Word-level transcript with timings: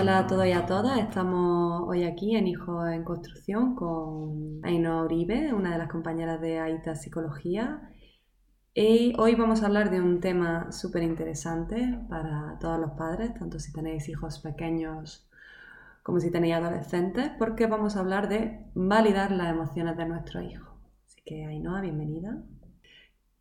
Hola 0.00 0.20
a 0.20 0.26
todos 0.26 0.46
y 0.46 0.52
a 0.52 0.64
todas, 0.64 0.98
estamos 0.98 1.82
hoy 1.86 2.04
aquí 2.04 2.34
en 2.34 2.46
Hijos 2.46 2.88
en 2.88 3.04
Construcción 3.04 3.74
con 3.74 4.58
Ainhoa 4.62 5.04
Uribe, 5.04 5.52
una 5.52 5.72
de 5.72 5.76
las 5.78 5.90
compañeras 5.90 6.40
de 6.40 6.58
AITA 6.58 6.94
Psicología. 6.94 7.92
Y 8.72 9.12
hoy 9.18 9.34
vamos 9.34 9.62
a 9.62 9.66
hablar 9.66 9.90
de 9.90 10.00
un 10.00 10.20
tema 10.20 10.72
súper 10.72 11.02
interesante 11.02 12.00
para 12.08 12.58
todos 12.60 12.80
los 12.80 12.92
padres, 12.92 13.34
tanto 13.34 13.58
si 13.58 13.74
tenéis 13.74 14.08
hijos 14.08 14.38
pequeños 14.38 15.28
como 16.02 16.18
si 16.18 16.30
tenéis 16.30 16.54
adolescentes, 16.54 17.32
porque 17.38 17.66
vamos 17.66 17.96
a 17.96 18.00
hablar 18.00 18.30
de 18.30 18.64
validar 18.74 19.30
las 19.32 19.50
emociones 19.50 19.98
de 19.98 20.06
nuestros 20.06 20.44
hijos. 20.44 20.78
Así 21.04 21.20
que 21.26 21.44
Ainhoa, 21.44 21.82
bienvenida. 21.82 22.42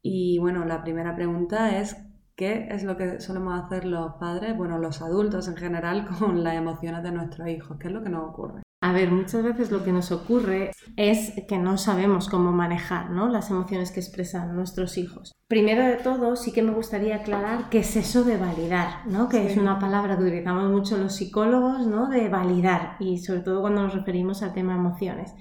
Y 0.01 0.39
bueno, 0.39 0.65
la 0.65 0.81
primera 0.81 1.15
pregunta 1.15 1.79
es 1.79 1.95
¿Qué 2.39 2.69
es 2.71 2.85
lo 2.85 2.95
que 2.95 3.19
solemos 3.19 3.61
hacer 3.61 3.83
los 3.83 4.13
padres, 4.13 4.55
bueno, 4.55 4.77
los 4.77 5.01
adultos 5.01 5.49
en 5.49 5.57
general, 5.57 6.07
con 6.19 6.41
las 6.41 6.55
emociones 6.55 7.03
de 7.03 7.11
nuestros 7.11 7.49
hijos? 7.49 7.77
¿Qué 7.77 7.87
es 7.87 7.93
lo 7.93 8.01
que 8.01 8.07
nos 8.07 8.29
ocurre? 8.29 8.61
A 8.79 8.93
ver, 8.93 9.11
muchas 9.11 9.43
veces 9.43 9.71
lo 9.71 9.83
que 9.83 9.91
nos 9.91 10.09
ocurre 10.13 10.71
es 10.95 11.33
que 11.49 11.57
no 11.57 11.77
sabemos 11.77 12.29
cómo 12.29 12.53
manejar 12.53 13.09
¿no? 13.09 13.27
las 13.27 13.51
emociones 13.51 13.91
que 13.91 13.99
expresan 13.99 14.55
nuestros 14.55 14.97
hijos. 14.97 15.33
Primero 15.49 15.83
de 15.83 15.97
todo, 15.97 16.37
sí 16.37 16.53
que 16.53 16.61
me 16.61 16.71
gustaría 16.71 17.17
aclarar 17.17 17.69
qué 17.69 17.79
es 17.79 17.97
eso 17.97 18.23
de 18.23 18.37
validar, 18.37 19.05
¿no? 19.07 19.27
que 19.27 19.45
es 19.45 19.57
una 19.57 19.77
palabra 19.77 20.15
que 20.15 20.23
utilizamos 20.23 20.71
mucho 20.71 20.97
los 20.97 21.17
psicólogos, 21.17 21.87
¿no? 21.87 22.07
de 22.07 22.29
validar, 22.29 22.95
y 23.01 23.17
sobre 23.17 23.41
todo 23.41 23.59
cuando 23.59 23.81
nos 23.81 23.93
referimos 23.93 24.43
al 24.43 24.53
tema 24.53 24.75
emociones. 24.75 25.33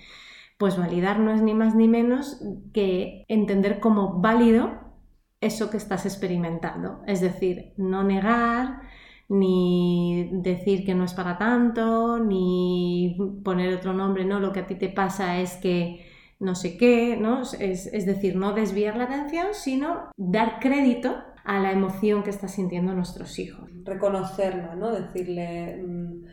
Pues 0.58 0.76
validar 0.76 1.20
no 1.20 1.30
es 1.30 1.42
ni 1.42 1.54
más 1.54 1.76
ni 1.76 1.86
menos 1.86 2.42
que 2.74 3.24
entender 3.28 3.78
como 3.78 4.20
válido 4.20 4.87
eso 5.40 5.70
que 5.70 5.76
estás 5.76 6.06
experimentando. 6.06 7.02
Es 7.06 7.20
decir, 7.20 7.72
no 7.76 8.02
negar, 8.04 8.82
ni 9.28 10.30
decir 10.32 10.84
que 10.84 10.94
no 10.94 11.04
es 11.04 11.14
para 11.14 11.38
tanto, 11.38 12.18
ni 12.18 13.16
poner 13.44 13.74
otro 13.74 13.92
nombre, 13.92 14.24
no, 14.24 14.40
lo 14.40 14.52
que 14.52 14.60
a 14.60 14.66
ti 14.66 14.74
te 14.74 14.88
pasa 14.88 15.38
es 15.40 15.56
que 15.56 16.06
no 16.40 16.54
sé 16.54 16.76
qué, 16.76 17.16
¿no? 17.16 17.42
Es, 17.42 18.06
decir, 18.06 18.36
no 18.36 18.52
desviar 18.52 18.96
la 18.96 19.04
atención, 19.04 19.48
sino 19.52 20.10
dar 20.16 20.60
crédito 20.60 21.16
a 21.44 21.58
la 21.58 21.72
emoción 21.72 22.22
que 22.22 22.30
están 22.30 22.48
sintiendo 22.48 22.94
nuestros 22.94 23.38
hijos. 23.38 23.68
Reconocerla, 23.84 24.74
¿no? 24.76 24.92
Decirle, 24.92 25.82
mm, 25.82 26.24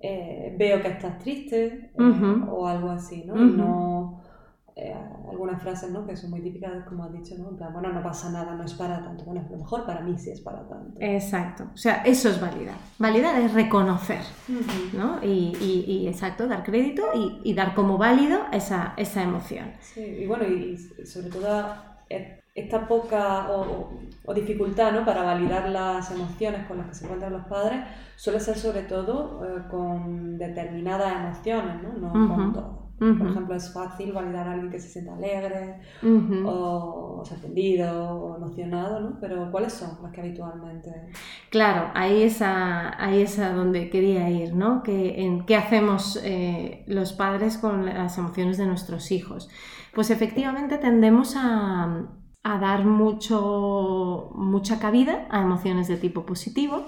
eh, 0.00 0.54
veo 0.56 0.80
que 0.80 0.88
estás 0.88 1.18
triste 1.18 1.90
eh, 1.98 2.42
o 2.48 2.66
algo 2.66 2.90
así, 2.90 3.24
¿no? 3.24 3.34
no 3.34 3.97
eh, 4.80 4.94
algunas 5.28 5.60
frases 5.60 5.90
¿no? 5.90 6.06
que 6.06 6.16
son 6.16 6.30
muy 6.30 6.40
típicas, 6.40 6.84
como 6.84 7.02
has 7.02 7.12
dicho, 7.12 7.34
¿no? 7.36 7.50
bueno, 7.72 7.92
no 7.92 8.00
pasa 8.00 8.30
nada, 8.30 8.54
no 8.54 8.62
es 8.62 8.74
para 8.74 9.02
tanto. 9.02 9.24
Bueno, 9.24 9.44
a 9.44 9.50
lo 9.50 9.58
mejor 9.58 9.84
para 9.84 10.02
mí 10.02 10.16
sí 10.16 10.30
es 10.30 10.40
para 10.40 10.60
tanto. 10.68 10.96
Exacto. 11.00 11.64
O 11.74 11.76
sea, 11.76 12.02
eso 12.04 12.28
es 12.28 12.40
validar. 12.40 12.76
Validar 12.96 13.40
es 13.40 13.52
reconocer, 13.54 14.22
¿no? 14.92 15.18
Y, 15.20 15.56
y, 15.60 16.06
exacto, 16.06 16.46
dar 16.46 16.62
crédito 16.62 17.02
y, 17.12 17.40
y, 17.42 17.54
dar 17.54 17.74
como 17.74 17.98
válido 17.98 18.42
esa, 18.52 18.94
esa 18.96 19.24
emoción. 19.24 19.72
Sí, 19.80 20.00
y 20.00 20.26
bueno, 20.28 20.44
y 20.46 20.78
sobre 20.78 21.30
todo 21.30 21.74
esta 22.54 22.86
poca 22.86 23.50
o, 23.50 23.90
o, 24.24 24.34
dificultad 24.34 24.92
¿no? 24.92 25.04
para 25.04 25.24
validar 25.24 25.68
las 25.70 26.08
emociones 26.12 26.66
con 26.68 26.78
las 26.78 26.86
que 26.86 26.94
se 26.94 27.04
encuentran 27.04 27.32
los 27.32 27.46
padres 27.46 27.80
suele 28.14 28.38
ser 28.38 28.56
sobre 28.56 28.82
todo 28.82 29.44
eh, 29.44 29.62
con 29.68 30.38
determinadas 30.38 31.16
emociones, 31.16 31.82
¿no? 31.82 31.92
No 31.98 32.34
con 32.34 32.52
todas. 32.52 32.87
Por 32.98 33.28
ejemplo, 33.28 33.54
es 33.54 33.72
fácil 33.72 34.12
validar 34.12 34.48
a 34.48 34.52
alguien 34.52 34.70
que 34.70 34.80
se 34.80 34.88
siente 34.88 35.12
alegre 35.12 35.80
o, 36.44 37.22
sorprendido 37.24 38.10
o 38.10 38.36
emocionado, 38.36 38.98
¿no? 38.98 39.18
Pero 39.20 39.50
¿cuáles 39.52 39.72
son 39.72 40.02
las 40.02 40.12
que 40.12 40.20
habitualmente...? 40.20 40.90
Claro, 41.50 41.92
ahí 41.94 42.22
es 42.22 42.42
a, 42.42 43.00
ahí 43.02 43.22
es 43.22 43.38
a 43.38 43.52
donde 43.52 43.88
quería 43.88 44.28
ir, 44.30 44.54
¿no? 44.54 44.82
Que, 44.82 45.22
en, 45.24 45.46
¿Qué 45.46 45.54
hacemos 45.54 46.20
eh, 46.24 46.84
los 46.88 47.12
padres 47.12 47.56
con 47.56 47.86
las 47.86 48.18
emociones 48.18 48.58
de 48.58 48.66
nuestros 48.66 49.12
hijos? 49.12 49.48
Pues 49.94 50.10
efectivamente 50.10 50.76
tendemos 50.78 51.36
a, 51.36 52.08
a 52.42 52.58
dar 52.58 52.84
mucho, 52.84 54.30
mucha 54.34 54.80
cabida 54.80 55.28
a 55.30 55.42
emociones 55.42 55.86
de 55.86 55.98
tipo 55.98 56.26
positivo 56.26 56.84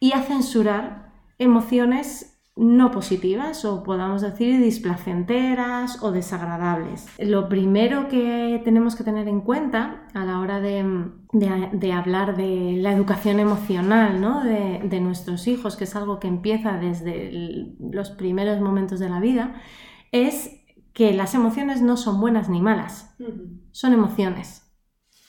y 0.00 0.12
a 0.12 0.22
censurar 0.22 1.12
emociones 1.38 2.35
no 2.56 2.90
positivas 2.90 3.66
o 3.66 3.82
podamos 3.82 4.22
decir 4.22 4.58
displacenteras 4.60 6.02
o 6.02 6.10
desagradables. 6.10 7.06
Lo 7.18 7.50
primero 7.50 8.08
que 8.08 8.60
tenemos 8.64 8.96
que 8.96 9.04
tener 9.04 9.28
en 9.28 9.42
cuenta 9.42 10.08
a 10.14 10.24
la 10.24 10.40
hora 10.40 10.60
de, 10.60 10.80
hablar 11.92 12.36
de 12.36 12.78
la 12.78 12.92
educación 12.92 13.40
emocional 13.40 14.20
¿no? 14.22 14.42
de, 14.42 15.00
nuestros 15.00 15.46
hijos, 15.46 15.76
que 15.76 15.84
es 15.84 15.94
algo 15.94 16.18
que 16.18 16.28
empieza 16.28 16.78
desde 16.78 17.74
los 17.78 18.10
primeros 18.10 18.60
momentos 18.60 18.98
de 19.00 19.10
la 19.10 19.20
vida, 19.20 19.60
es 20.10 20.62
que 20.94 21.12
las 21.12 21.34
emociones 21.34 21.82
no 21.82 21.98
son 21.98 22.22
buenas 22.22 22.48
ni 22.48 22.62
malas, 22.62 23.14
son 23.70 23.92
emociones. 23.92 24.65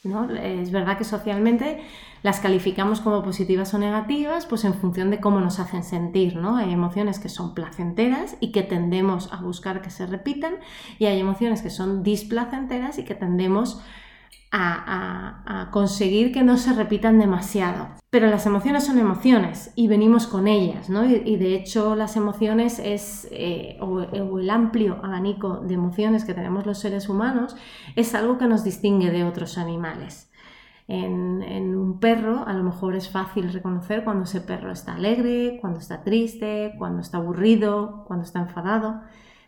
¿No? 0.04 0.30
Es 0.32 0.72
verdad 0.72 0.98
que 0.98 1.04
socialmente 1.04 1.82
las 2.24 2.40
calificamos 2.40 3.02
como 3.02 3.24
positivas 3.24 3.74
o 3.74 3.78
negativas, 3.78 4.46
pues 4.46 4.64
en 4.66 4.74
función 4.74 5.10
de 5.12 5.20
cómo 5.20 5.40
nos 5.40 5.60
hacen 5.60 5.84
sentir, 5.84 6.36
¿no? 6.36 6.58
Hay 6.58 6.72
emociones 6.72 7.20
que 7.20 7.30
son 7.30 7.54
placenteras 7.54 8.38
y 8.40 8.52
que 8.52 8.64
tendemos 8.64 9.32
a 9.32 9.38
buscar 9.38 9.82
que 9.82 9.90
se 9.90 10.06
repitan, 10.06 10.56
y 11.00 11.06
hay 11.06 11.20
emociones 11.20 11.62
que 11.62 11.70
son 11.70 12.04
displacenteras 12.04 12.98
y 12.98 13.04
que 13.04 13.16
tendemos 13.16 13.76
a, 13.76 13.84
conseguir 15.72 16.32
que 16.32 16.44
no 16.44 16.58
se 16.58 16.74
repitan 16.74 17.20
demasiado. 17.20 17.90
Pero 18.10 18.28
las 18.28 18.46
emociones 18.46 18.86
son 18.86 18.98
emociones 18.98 19.74
y 19.76 19.88
venimos 19.88 20.28
con 20.28 20.48
ellas, 20.48 20.90
¿no? 20.90 21.06
Y, 21.06 21.36
de 21.36 21.56
hecho 21.56 21.96
las 21.96 22.16
emociones 22.16 22.80
es, 22.80 23.28
eh, 23.32 23.78
o, 23.82 24.00
el 24.02 24.50
amplio 24.50 25.00
abanico 25.04 25.58
de 25.58 25.74
emociones 25.74 26.24
que 26.24 26.34
tenemos 26.34 26.66
los 26.66 26.80
seres 26.80 27.10
humanos, 27.10 27.56
es 27.96 28.16
algo 28.16 28.38
que 28.38 28.48
nos 28.48 28.64
distingue 28.64 29.12
de 29.12 29.24
otros 29.24 29.58
animales. 29.58 30.32
En, 30.88 31.76
un 31.76 32.00
perro 32.00 32.46
a 32.48 32.54
lo 32.54 32.64
mejor 32.64 32.96
es 32.96 33.10
fácil 33.10 33.52
reconocer 33.52 34.06
cuando 34.06 34.24
ese 34.24 34.40
perro 34.40 34.72
está 34.72 34.96
alegre, 34.96 35.58
cuando 35.60 35.80
está 35.80 36.04
triste, 36.04 36.74
cuando 36.78 37.02
está 37.02 37.18
aburrido, 37.18 38.06
cuando 38.08 38.26
está 38.26 38.40
enfadado. 38.40 39.02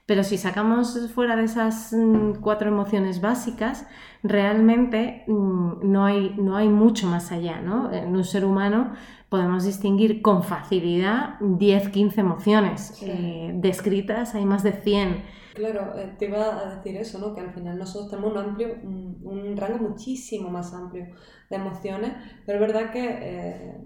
Pero 0.09 0.23
si 0.23 0.39
sacamos 0.39 0.97
fuera 1.13 1.35
de 1.35 1.43
esas 1.43 1.93
mm, 1.93 2.41
cuatro 2.41 2.67
emociones 2.67 3.21
básicas, 3.21 3.85
realmente 4.23 5.23
mm, 5.27 5.81
no 5.83 6.03
hay, 6.03 6.33
no 6.35 6.57
hay 6.57 6.67
mucho 6.67 7.05
más 7.05 7.31
allá. 7.31 7.61
¿no? 7.61 7.93
En 7.93 8.15
un 8.15 8.23
ser 8.23 8.43
humano 8.43 8.91
podemos 9.29 9.65
distinguir 9.65 10.23
con 10.23 10.41
facilidad 10.41 11.35
10, 11.41 11.89
15 11.89 12.21
emociones. 12.21 13.03
Eh, 13.03 13.51
descritas 13.53 14.33
hay 14.33 14.47
más 14.47 14.63
de 14.63 14.71
100 14.71 15.39
Claro, 15.53 15.93
eh, 15.95 16.15
te 16.17 16.25
iba 16.25 16.57
a 16.57 16.75
decir 16.77 16.97
eso, 16.97 17.19
¿no? 17.19 17.35
Que 17.35 17.41
al 17.41 17.53
final 17.53 17.77
nosotros 17.77 18.09
tenemos 18.09 18.31
un 18.31 18.37
amplio, 18.39 18.77
un, 18.81 19.55
rango 19.57 19.89
muchísimo 19.89 20.49
más 20.49 20.73
amplio 20.73 21.05
de 21.51 21.55
emociones, 21.55 22.13
pero 22.47 22.59
es 22.59 22.73
verdad 22.73 22.91
que 22.91 23.05
eh, 23.21 23.77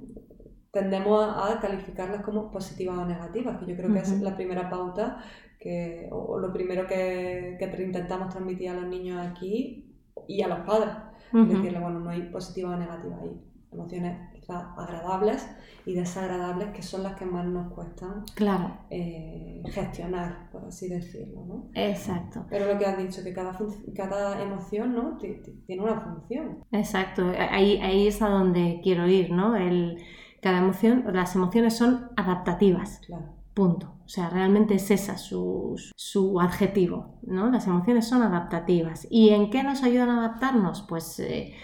tendemos 0.72 1.22
a, 1.36 1.60
calificarlas 1.60 2.24
como 2.24 2.50
positivas 2.50 2.98
o 2.98 3.06
negativas, 3.06 3.58
que 3.58 3.66
yo 3.66 3.76
creo 3.76 3.92
que 3.92 4.00
es 4.00 4.22
la 4.22 4.36
primera 4.36 4.70
pauta 4.70 5.18
que, 5.63 6.09
o, 6.12 6.38
lo 6.38 6.51
primero 6.51 6.85
que, 6.85 7.56
que, 7.57 7.84
intentamos 7.84 8.29
transmitir 8.29 8.69
a 8.69 8.74
los 8.74 8.88
niños 8.88 9.25
aquí 9.25 9.96
y 10.28 10.41
a 10.41 10.50
los 10.50 10.59
padres. 10.59 10.94
Decirle, 11.31 11.79
bueno, 11.79 12.00
no 12.00 12.12
hay 12.12 12.24
positiva 12.24 12.72
o 12.72 12.75
negativa, 12.75 13.18
hay 13.24 13.31
emociones 13.72 14.19
agradables 14.50 15.50
y 15.85 15.96
desagradables 15.96 16.69
que 16.69 16.84
son 16.84 17.01
las 17.01 17.16
que 17.16 17.25
más 17.25 17.46
nos 17.46 17.74
cuestan 17.74 18.24
claro. 18.35 18.78
Eh, 18.91 19.63
gestionar, 19.72 20.50
por 20.51 20.66
así 20.66 20.90
decirlo. 20.90 21.44
¿no? 21.46 21.69
Exacto. 21.74 22.45
Pero 22.50 22.72
lo 22.72 22.78
que 22.78 22.85
has 22.85 22.97
dicho, 22.97 23.24
que 23.24 23.34
cada, 23.34 23.57
cada 23.95 24.44
emoción 24.44 24.94
¿no? 24.94 25.18
tiene 25.18 25.81
una 25.81 26.01
función. 26.01 26.63
Exacto, 26.71 27.31
ahí, 27.38 27.80
ahí 27.81 28.07
es 28.07 28.21
a 28.21 28.30
donde 28.30 28.80
quiero 28.83 29.07
ir, 29.07 29.31
¿no? 29.31 29.56
El, 29.56 29.98
cada 30.42 30.59
emoción, 30.59 31.06
las 31.13 31.36
emociones 31.36 31.75
son 31.75 32.12
adaptativas. 32.16 33.00
Claro. 33.07 33.33
Punto. 33.56 33.94
O 34.06 34.10
sea, 34.10 34.30
realmente 34.30 34.76
es 34.76 34.92
esa 34.92 35.18
su, 35.18 35.76
su, 35.96 36.42
adjetivo, 36.42 37.20
¿no? 37.24 37.50
Las 37.50 37.68
emociones 37.68 38.08
son 38.08 38.22
adaptativas. 38.22 39.08
¿Y 39.10 39.30
en 39.30 39.50
qué 39.50 39.64
nos 39.64 39.84
ayudan 39.84 40.10
a 40.10 40.20
adaptarnos? 40.20 40.82
Pues 40.82 41.20
eh, 41.20 41.56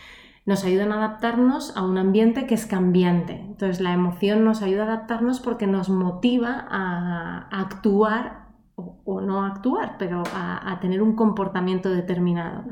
nos 0.45 0.63
ayudan 0.63 0.91
a 0.91 0.95
adaptarnos 0.95 1.75
a 1.75 1.83
un 1.83 1.97
ambiente 1.97 2.47
que 2.47 2.55
es 2.55 2.65
cambiante. 2.65 3.33
Entonces 3.33 3.81
la 3.81 3.93
emoción 3.93 4.43
nos 4.43 4.61
ayuda 4.61 4.83
a 4.83 4.87
adaptarnos 4.87 5.41
porque 5.41 5.67
nos 5.67 5.89
motiva 5.89 6.65
a, 6.69 7.47
actuar 7.51 8.47
o, 8.75 9.21
no 9.21 9.43
actuar, 9.43 9.97
pero 9.99 10.23
a, 10.33 10.77
tener 10.81 11.01
un 11.01 11.15
comportamiento 11.15 11.89
determinado. 11.89 12.63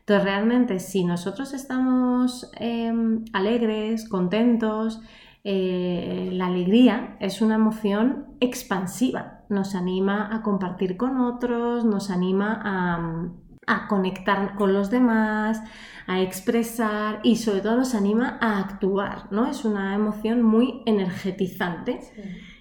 Entonces 0.00 0.24
realmente 0.24 0.78
si 0.78 1.04
nosotros 1.04 1.54
estamos 1.54 2.50
em, 2.56 3.24
alegres, 3.32 4.08
contentos, 4.08 5.00
eh, 5.50 6.28
la 6.32 6.46
alegría 6.46 7.16
es 7.20 7.40
una 7.40 7.54
emoción 7.54 8.26
expansiva, 8.40 9.44
nos 9.48 9.74
anima 9.74 10.28
a 10.30 10.42
compartir 10.42 10.98
con 10.98 11.18
otros, 11.20 11.86
nos 11.86 12.10
anima 12.10 12.60
a 12.62 13.30
a 13.68 13.86
conectar 13.86 14.54
con 14.56 14.72
los 14.72 14.90
demás, 14.90 15.62
a 16.06 16.22
expresar 16.22 17.20
y 17.22 17.36
sobre 17.36 17.60
todo 17.60 17.76
nos 17.76 17.94
anima 17.94 18.38
a 18.40 18.58
actuar, 18.58 19.30
¿no? 19.30 19.46
Es 19.46 19.64
una 19.64 19.94
emoción 19.94 20.42
muy 20.42 20.82
energetizante. 20.86 22.00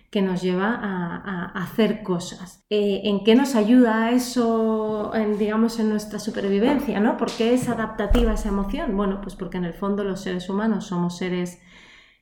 que 0.10 0.22
nos 0.22 0.42
lleva 0.42 0.74
a, 0.74 1.51
hacer 1.63 2.01
cosas. 2.01 2.63
Eh, 2.69 3.01
¿En 3.04 3.25
qué 3.25 3.36
nos 3.36 3.56
ayuda 3.56 4.12
eso, 4.12 5.13
en, 5.13 5.38
digamos, 5.38 5.80
en 5.80 5.89
nuestra 5.89 6.18
supervivencia? 6.18 7.01
¿no? 7.01 7.18
¿Por 7.18 7.30
qué 7.30 7.54
es 7.54 7.68
adaptativa 7.68 8.34
esa 8.34 8.48
emoción? 8.48 8.95
Bueno, 8.95 9.19
pues 9.22 9.36
porque 9.36 9.57
en 9.57 9.66
el 9.66 9.74
fondo 9.74 10.06
los 10.06 10.22
seres 10.22 10.50
humanos 10.50 10.86
somos 10.86 11.18
seres 11.18 11.60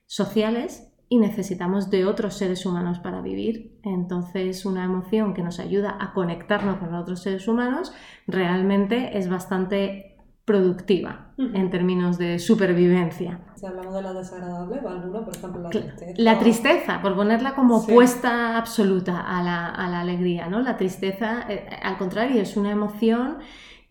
sociales 0.06 0.92
y 1.08 1.20
necesitamos 1.20 1.90
de 1.90 2.06
otros 2.06 2.36
seres 2.36 2.66
humanos 2.66 3.00
para 3.00 3.22
vivir. 3.22 3.80
Entonces, 3.84 4.66
una 4.66 4.84
emoción 4.84 5.34
que 5.34 5.44
nos 5.44 5.60
ayuda 5.60 5.98
a 6.00 6.14
conectarnos 6.14 6.78
con 6.78 6.94
otros 6.94 7.22
seres 7.22 7.48
humanos 7.48 7.94
realmente 8.28 9.18
es 9.18 9.30
bastante 9.30 10.16
productiva 10.46 11.34
en 11.38 11.72
términos 11.72 12.20
de 12.20 12.38
supervivencia. 12.38 13.40
Si 13.56 13.66
hablamos 13.66 13.96
de 13.96 14.02
la 14.04 14.14
desagradable, 14.14 14.80
alguna, 14.80 15.26
por 15.26 15.36
ejemplo, 15.36 15.62
la 15.64 15.70
tristeza. 15.72 16.14
La 16.18 16.40
tristeza, 16.40 17.02
por 17.02 17.16
ponerla 17.16 17.56
como 17.56 17.78
opuesta 17.78 18.56
absoluta 18.56 19.22
a 19.22 19.42
la, 19.42 20.00
alegría, 20.00 20.48
¿no? 20.48 20.62
La 20.62 20.78
tristeza, 20.78 21.46
eh, 21.50 21.68
al 21.82 21.98
contrario, 21.98 22.42
es 22.42 22.56
una 22.58 22.72
emoción 22.72 23.40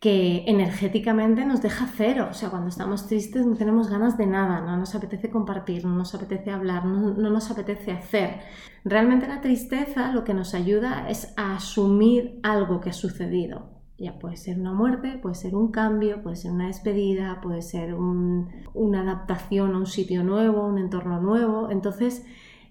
que 0.04 0.44
energéticamente 0.46 1.46
nos 1.46 1.62
deja 1.62 1.88
cero. 1.96 2.28
O 2.30 2.34
sea, 2.34 2.50
cuando 2.50 2.68
estamos 2.68 3.06
tristes 3.06 3.46
no 3.46 3.56
tenemos 3.56 3.88
ganas 3.88 4.18
de 4.18 4.26
nada, 4.26 4.60
no 4.60 4.76
nos 4.76 4.94
apetece 4.94 5.30
compartir, 5.30 5.86
no 5.86 5.94
nos 5.94 6.14
apetece 6.14 6.50
hablar, 6.50 6.84
no, 6.84 7.14
no, 7.14 7.30
nos 7.30 7.50
apetece 7.50 7.90
hacer. 7.90 8.40
Realmente 8.84 9.26
la 9.26 9.40
tristeza 9.40 10.12
lo 10.12 10.22
que 10.22 10.34
nos 10.34 10.52
ayuda 10.52 11.08
es 11.08 11.32
a 11.38 11.56
asumir 11.56 12.38
algo 12.42 12.82
que 12.82 12.90
ha 12.90 12.92
sucedido. 12.92 13.70
Ya 13.96 14.18
puede 14.18 14.36
ser 14.36 14.60
una 14.60 14.74
muerte, 14.74 15.18
puede 15.22 15.36
ser 15.36 15.54
un 15.54 15.70
cambio, 15.70 16.22
puede 16.22 16.36
ser 16.36 16.50
una 16.50 16.66
despedida, 16.66 17.40
puede 17.40 17.62
ser 17.62 17.94
una 17.94 19.00
adaptación 19.00 19.72
a 19.72 19.78
un 19.78 19.86
sitio 19.86 20.22
nuevo, 20.22 20.66
un 20.66 20.76
entorno 20.76 21.18
nuevo. 21.22 21.70
Entonces, 21.70 22.26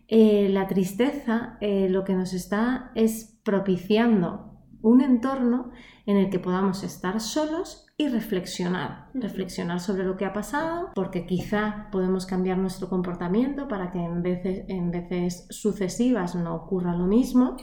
eh, 0.08 0.50
la 0.52 0.68
tristeza 0.68 1.58
eh, 1.62 1.90
lo 1.90 2.04
que 2.04 2.14
nos 2.14 2.32
está 2.36 2.92
es 2.94 3.40
propiciando 3.44 4.53
un 4.84 5.02
entorno 5.02 5.72
en 6.06 6.18
el 6.18 6.30
que 6.30 6.40
podamos 6.40 6.84
estar 6.84 7.20
solos 7.20 7.88
y 7.98 8.10
reflexionar, 8.10 9.10
reflexionar 9.14 9.80
sobre 9.80 10.04
lo 10.04 10.18
que 10.18 10.26
ha 10.26 10.34
pasado, 10.34 10.90
porque 10.94 11.26
quizá 11.26 11.88
podemos 11.92 12.26
cambiar 12.26 12.58
nuestro 12.58 12.90
comportamiento 12.90 13.68
para 13.68 13.90
que 13.92 14.00
en 14.00 14.22
veces, 14.22 14.66
en 14.68 14.92
veces 14.92 15.48
sucesivas 15.50 16.36
no 16.36 16.54
ocurra 16.54 16.96
lo 16.96 17.08
mismo 17.08 17.56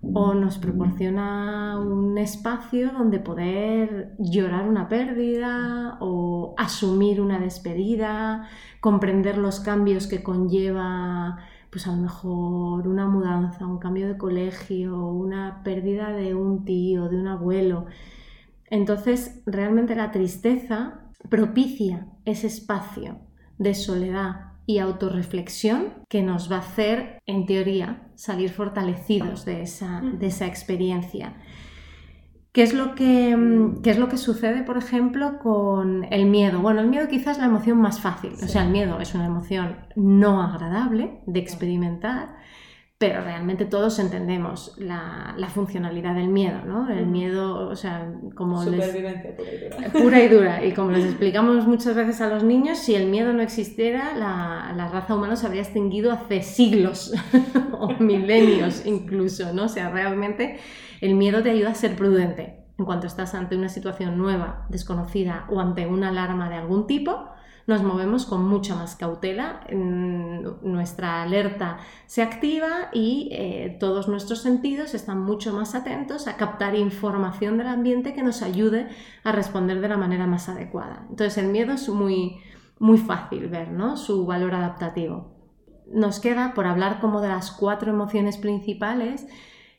o 0.00 0.34
nos 0.34 0.58
proporciona 0.58 1.78
un 1.80 2.18
espacio 2.18 2.92
donde 2.92 3.18
poder 3.18 4.14
llorar 4.18 4.68
una 4.68 4.88
pérdida 4.88 5.98
o 6.00 6.54
asumir 6.56 7.20
una 7.20 7.38
despedida, 7.40 8.48
comprender 8.80 9.38
los 9.38 9.60
cambios 9.60 10.06
que 10.06 10.22
conlleva 10.22 11.38
pues 11.70 11.86
a 11.86 11.90
lo 11.90 12.02
mejor 12.02 12.88
una 12.88 13.06
mudanza, 13.06 13.66
un 13.66 13.78
cambio 13.78 14.08
de 14.08 14.18
colegio, 14.18 15.06
una 15.06 15.62
pérdida 15.62 16.10
de 16.10 16.34
un 16.34 16.64
tío, 16.64 17.08
de 17.08 17.16
un 17.16 17.28
abuelo. 17.28 17.86
Entonces, 18.70 19.42
realmente 19.46 19.94
la 19.94 20.10
tristeza 20.10 21.00
propicia 21.28 22.06
ese 22.24 22.46
espacio 22.46 23.18
de 23.58 23.74
soledad, 23.74 24.48
y 24.68 24.80
autorreflexión 24.80 25.94
que 26.10 26.22
nos 26.22 26.52
va 26.52 26.56
a 26.56 26.58
hacer, 26.58 27.22
en 27.24 27.46
teoría, 27.46 28.10
salir 28.16 28.50
fortalecidos 28.50 29.46
de 29.46 29.62
esa, 29.62 30.02
de 30.02 30.26
esa 30.26 30.46
experiencia. 30.46 31.36
¿Qué 32.52 32.62
es, 32.62 32.72
lo 32.74 32.94
que, 32.94 33.36
mm, 33.36 33.82
¿Qué 33.82 33.90
es 33.90 33.98
lo 33.98 34.08
que 34.08 34.16
sucede, 34.16 34.62
por 34.62 34.78
ejemplo, 34.78 35.38
con 35.38 36.04
el 36.10 36.26
miedo? 36.26 36.60
Bueno, 36.60 36.80
el 36.80 36.88
miedo 36.88 37.08
quizás 37.08 37.36
es 37.36 37.38
la 37.38 37.46
emoción 37.46 37.78
más 37.78 38.00
fácil. 38.00 38.32
O 38.42 38.48
sea, 38.48 38.64
el 38.64 38.70
miedo 38.70 39.00
es 39.00 39.14
una 39.14 39.26
emoción 39.26 39.76
no 39.96 40.42
agradable 40.42 41.20
de 41.26 41.40
experimentar, 41.40 42.36
pero 42.98 43.22
realmente 43.22 43.64
todos 43.64 44.00
entendemos 44.00 44.74
la, 44.76 45.36
funcionalidad 45.54 46.16
del 46.16 46.28
miedo, 46.28 46.62
¿no? 46.66 46.90
El 46.90 47.06
miedo, 47.06 47.68
o 47.68 47.76
sea, 47.76 48.12
como 48.34 48.62
Supervivencia 48.62 49.36
pura 49.36 49.52
y 49.52 49.58
dura. 49.58 49.88
Pura 49.92 50.22
y 50.22 50.28
dura. 50.28 50.64
Y 50.64 50.72
como 50.72 50.90
les 50.90 51.04
explicamos 51.04 51.64
muchas 51.66 51.94
veces 51.94 52.20
a 52.20 52.28
los 52.28 52.42
niños, 52.42 52.78
si 52.78 52.96
el 52.96 53.06
miedo 53.06 53.32
no 53.32 53.40
existiera, 53.40 54.16
la, 54.16 54.72
la 54.76 54.88
raza 54.88 55.14
humana 55.14 55.36
se 55.36 55.46
habría 55.46 55.62
extinguido 55.62 56.10
hace 56.10 56.42
siglos 56.42 57.14
o 57.78 57.92
milenios 58.00 58.84
incluso, 58.84 59.52
¿no? 59.52 59.64
O 59.64 59.68
sea, 59.68 59.90
realmente 59.90 60.58
el 61.00 61.14
miedo 61.14 61.40
te 61.42 61.50
ayuda 61.50 61.70
a 61.70 61.74
ser 61.74 61.94
prudente. 61.94 62.64
En 62.78 62.84
cuanto 62.84 63.06
estás 63.06 63.34
ante 63.34 63.56
una 63.56 63.68
situación 63.68 64.18
nueva, 64.18 64.66
desconocida 64.70 65.46
o 65.50 65.60
ante 65.60 65.86
una 65.86 66.08
alarma 66.08 66.48
de 66.48 66.56
algún 66.56 66.88
tipo, 66.88 67.30
nos 67.68 67.82
movemos 67.82 68.24
con 68.24 68.48
mucha 68.48 68.74
más 68.74 68.96
cautela, 68.96 69.60
nuestra 69.70 71.22
alerta 71.22 71.76
se 72.06 72.22
activa 72.22 72.88
y 72.94 73.28
eh, 73.30 73.76
todos 73.78 74.08
nuestros 74.08 74.40
sentidos 74.40 74.94
están 74.94 75.20
mucho 75.20 75.52
más 75.52 75.74
atentos 75.74 76.28
a 76.28 76.38
captar 76.38 76.74
información 76.74 77.58
del 77.58 77.66
ambiente 77.66 78.14
que 78.14 78.22
nos 78.22 78.40
ayude 78.40 78.88
a 79.22 79.32
responder 79.32 79.82
de 79.82 79.88
la 79.88 79.98
manera 79.98 80.26
más 80.26 80.48
adecuada. 80.48 81.04
Entonces 81.10 81.36
el 81.36 81.48
miedo 81.48 81.74
es 81.74 81.86
muy, 81.90 82.38
muy 82.78 82.96
fácil 82.96 83.48
ver 83.48 83.70
¿no? 83.70 83.98
su 83.98 84.24
valor 84.24 84.54
adaptativo. 84.54 85.36
Nos 85.92 86.20
queda 86.20 86.54
por 86.54 86.66
hablar 86.66 87.00
como 87.00 87.20
de 87.20 87.28
las 87.28 87.50
cuatro 87.50 87.92
emociones 87.92 88.38
principales 88.38 89.26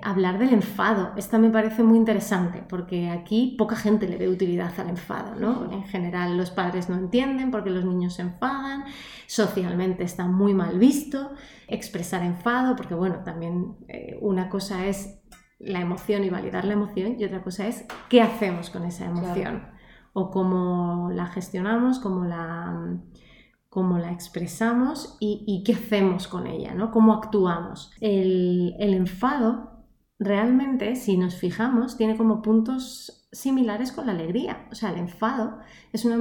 hablar 0.01 0.39
del 0.39 0.53
enfado. 0.53 1.13
Esta 1.17 1.37
me 1.37 1.49
parece 1.49 1.83
muy 1.83 1.97
interesante 1.97 2.63
porque 2.67 3.09
aquí 3.09 3.55
poca 3.57 3.75
gente 3.75 4.07
le 4.07 4.17
ve 4.17 4.29
utilidad 4.29 4.71
al 4.79 4.89
enfado, 4.89 5.35
¿no? 5.35 5.71
En 5.71 5.83
general 5.83 6.37
los 6.37 6.51
padres 6.51 6.89
no 6.89 6.95
entienden 6.95 7.51
porque 7.51 7.69
los 7.69 7.85
niños 7.85 8.15
se 8.15 8.23
enfadan, 8.23 8.85
socialmente 9.27 10.03
está 10.03 10.25
muy 10.25 10.53
mal 10.53 10.79
visto 10.79 11.31
expresar 11.67 12.23
enfado 12.23 12.75
porque 12.75 12.95
bueno, 12.95 13.23
también 13.23 13.75
eh, 13.87 14.17
una 14.21 14.49
cosa 14.49 14.85
es 14.85 15.19
la 15.59 15.81
emoción 15.81 16.23
y 16.23 16.29
validar 16.29 16.65
la 16.65 16.73
emoción 16.73 17.15
y 17.19 17.25
otra 17.25 17.43
cosa 17.43 17.67
es 17.67 17.85
qué 18.09 18.21
hacemos 18.21 18.69
con 18.69 18.85
esa 18.85 19.05
emoción 19.05 19.67
o 20.13 20.31
cómo 20.31 21.09
la 21.11 21.27
gestionamos, 21.27 21.99
cómo 21.99 22.25
la 22.25 22.99
cómo 23.69 23.99
la 23.99 24.11
expresamos 24.11 25.15
y, 25.19 25.63
qué 25.63 25.73
hacemos 25.73 26.27
con 26.27 26.47
ella, 26.47 26.73
¿no? 26.73 26.89
Cómo 26.89 27.13
actuamos. 27.13 27.91
El, 28.01 28.75
el 28.79 28.95
enfado 28.95 29.78
realmente, 30.19 30.95
si 30.95 31.17
nos 31.17 31.35
fijamos, 31.35 31.97
tiene 31.97 32.17
como 32.17 32.41
puntos 32.41 33.27
similares 33.31 33.91
con 33.91 34.05
la 34.05 34.11
alegría. 34.11 34.67
O 34.71 34.75
sea, 34.75 34.91
el 34.91 34.99
enfado 34.99 35.59
es 35.93 36.05
una, 36.05 36.15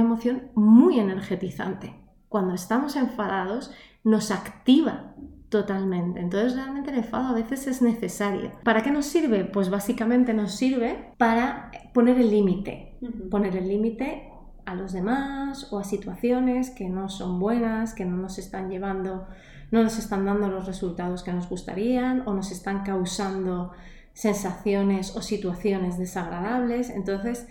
emoción 0.00 0.50
muy 0.54 1.00
energetizante. 1.00 1.94
Cuando 2.28 2.54
estamos 2.54 2.96
enfadados, 2.96 3.72
nos 4.04 4.30
activa 4.30 5.14
totalmente. 5.48 6.20
Entonces 6.20 6.54
realmente 6.54 6.90
el 6.90 6.98
enfado 6.98 7.28
a 7.28 7.32
veces 7.32 7.66
es 7.66 7.80
necesario. 7.80 8.52
¿Para 8.64 8.82
qué 8.82 8.90
nos 8.90 9.06
sirve? 9.06 9.44
Pues 9.44 9.70
básicamente 9.70 10.34
nos 10.34 10.52
sirve 10.52 11.14
para 11.16 11.70
poner 11.94 12.18
el 12.20 12.30
límite. 12.30 12.98
Poner 13.30 13.56
el 13.56 13.68
límite 13.68 14.30
a 14.68 14.74
los 14.74 14.92
demás 14.92 15.72
o 15.72 15.78
a 15.78 15.84
situaciones 15.84 16.70
que 16.70 16.88
no 16.88 17.08
son 17.08 17.40
buenas, 17.40 17.94
que 17.94 18.04
no 18.04 18.16
nos 18.16 18.38
están 18.38 18.70
llevando 18.70 19.26
no 19.70 19.82
nos 19.82 19.98
están 19.98 20.24
dando 20.24 20.48
los 20.48 20.66
resultados 20.66 21.22
que 21.22 21.32
nos 21.32 21.48
gustarían 21.48 22.26
o 22.26 22.34
nos 22.34 22.50
están 22.50 22.84
causando 22.84 23.72
sensaciones 24.12 25.14
o 25.14 25.22
situaciones 25.22 25.98
desagradables. 25.98 26.90
Entonces, 26.90 27.46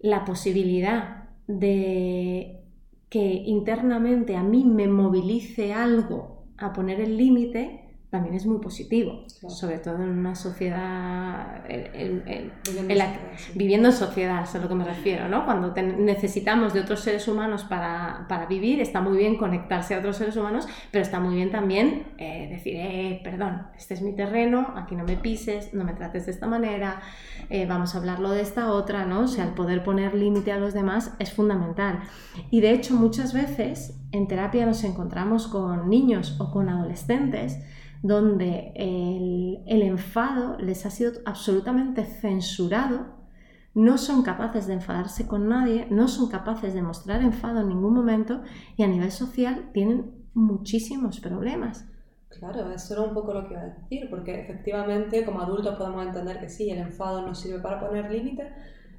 la 0.00 0.24
posibilidad 0.24 1.24
de 1.46 2.60
que 3.08 3.20
internamente 3.20 4.36
a 4.36 4.42
mí 4.42 4.64
me 4.64 4.88
movilice 4.88 5.74
algo 5.74 6.46
a 6.56 6.72
poner 6.72 7.00
el 7.00 7.18
límite 7.18 7.91
también 8.12 8.34
es 8.34 8.44
muy 8.44 8.58
positivo, 8.58 9.24
sobre 9.26 9.78
todo 9.78 9.94
en 9.94 10.10
una 10.10 10.34
sociedad, 10.34 11.64
viviendo, 13.54 13.88
en 13.88 13.94
sociedad, 13.94 14.42
es 14.42 14.54
a 14.54 14.58
lo 14.58 14.68
que 14.68 14.74
me 14.74 14.84
refiero, 14.84 15.30
¿no? 15.30 15.46
Cuando 15.46 15.72
necesitamos 15.74 16.74
de 16.74 16.80
otros 16.80 17.00
seres 17.00 17.26
humanos 17.26 17.64
para, 17.64 18.46
vivir, 18.50 18.82
está 18.82 19.00
muy 19.00 19.16
bien 19.16 19.38
conectarse 19.38 19.94
a 19.94 20.00
otros 20.00 20.18
seres 20.18 20.36
humanos, 20.36 20.68
pero 20.90 21.02
está 21.02 21.20
muy 21.20 21.36
bien 21.36 21.50
también 21.50 22.04
eh, 22.18 22.48
decir, 22.50 22.74
eh, 22.76 23.22
perdón, 23.24 23.68
este 23.78 23.94
es 23.94 24.02
mi 24.02 24.12
terreno, 24.12 24.74
aquí 24.76 24.94
no 24.94 25.04
me 25.04 25.16
pises, 25.16 25.72
no 25.72 25.82
me 25.82 25.94
trates 25.94 26.26
de 26.26 26.32
esta 26.32 26.46
manera, 26.46 27.00
eh, 27.48 27.64
vamos 27.64 27.94
a 27.94 27.98
hablarlo 27.98 28.28
de 28.32 28.42
esta 28.42 28.72
otra, 28.72 29.06
¿no? 29.06 29.20
O 29.20 29.26
sea, 29.26 29.44
el 29.44 29.54
poder 29.54 29.82
poner 29.84 30.12
límite 30.12 30.52
a 30.52 30.58
los 30.58 30.74
demás 30.74 31.14
es 31.18 31.32
fundamental. 31.32 32.00
Y 32.50 32.60
de 32.60 32.72
hecho, 32.72 32.94
muchas 32.94 33.32
veces 33.32 33.98
en 34.12 34.28
terapia 34.28 34.66
nos 34.66 34.84
encontramos 34.84 35.48
con 35.48 35.88
niños 35.88 36.36
o 36.38 36.50
con 36.50 36.68
adolescentes, 36.68 37.58
donde 38.02 38.72
el, 38.74 39.82
enfado 39.82 40.58
les 40.58 40.84
ha 40.84 40.90
sido 40.90 41.12
absolutamente 41.24 42.04
censurado, 42.04 43.22
no 43.74 43.96
son 43.96 44.22
capaces 44.22 44.66
de 44.66 44.74
enfadarse 44.74 45.26
con 45.26 45.48
nadie, 45.48 45.86
no 45.90 46.08
son 46.08 46.28
capaces 46.28 46.74
de 46.74 46.82
mostrar 46.82 47.22
enfado 47.22 47.60
en 47.60 47.68
ningún 47.68 47.94
momento 47.94 48.42
y 48.76 48.82
a 48.82 48.88
nivel 48.88 49.10
social 49.12 49.70
tienen 49.72 50.12
muchísimos 50.34 51.20
problemas. 51.20 51.88
Claro, 52.28 52.70
eso 52.72 52.94
era 52.94 53.02
un 53.02 53.14
poco 53.14 53.32
lo 53.32 53.46
que 53.46 53.54
iba 53.54 53.62
a 53.62 53.66
decir, 53.66 54.10
porque 54.10 54.40
efectivamente 54.40 55.24
como 55.24 55.40
adultos 55.40 55.76
podemos 55.76 56.04
entender 56.04 56.40
que 56.40 56.48
sí, 56.48 56.70
el 56.70 56.78
enfado 56.78 57.22
nos 57.22 57.38
sirve 57.40 57.60
para 57.60 57.78
poner 57.78 58.10
límites, 58.10 58.48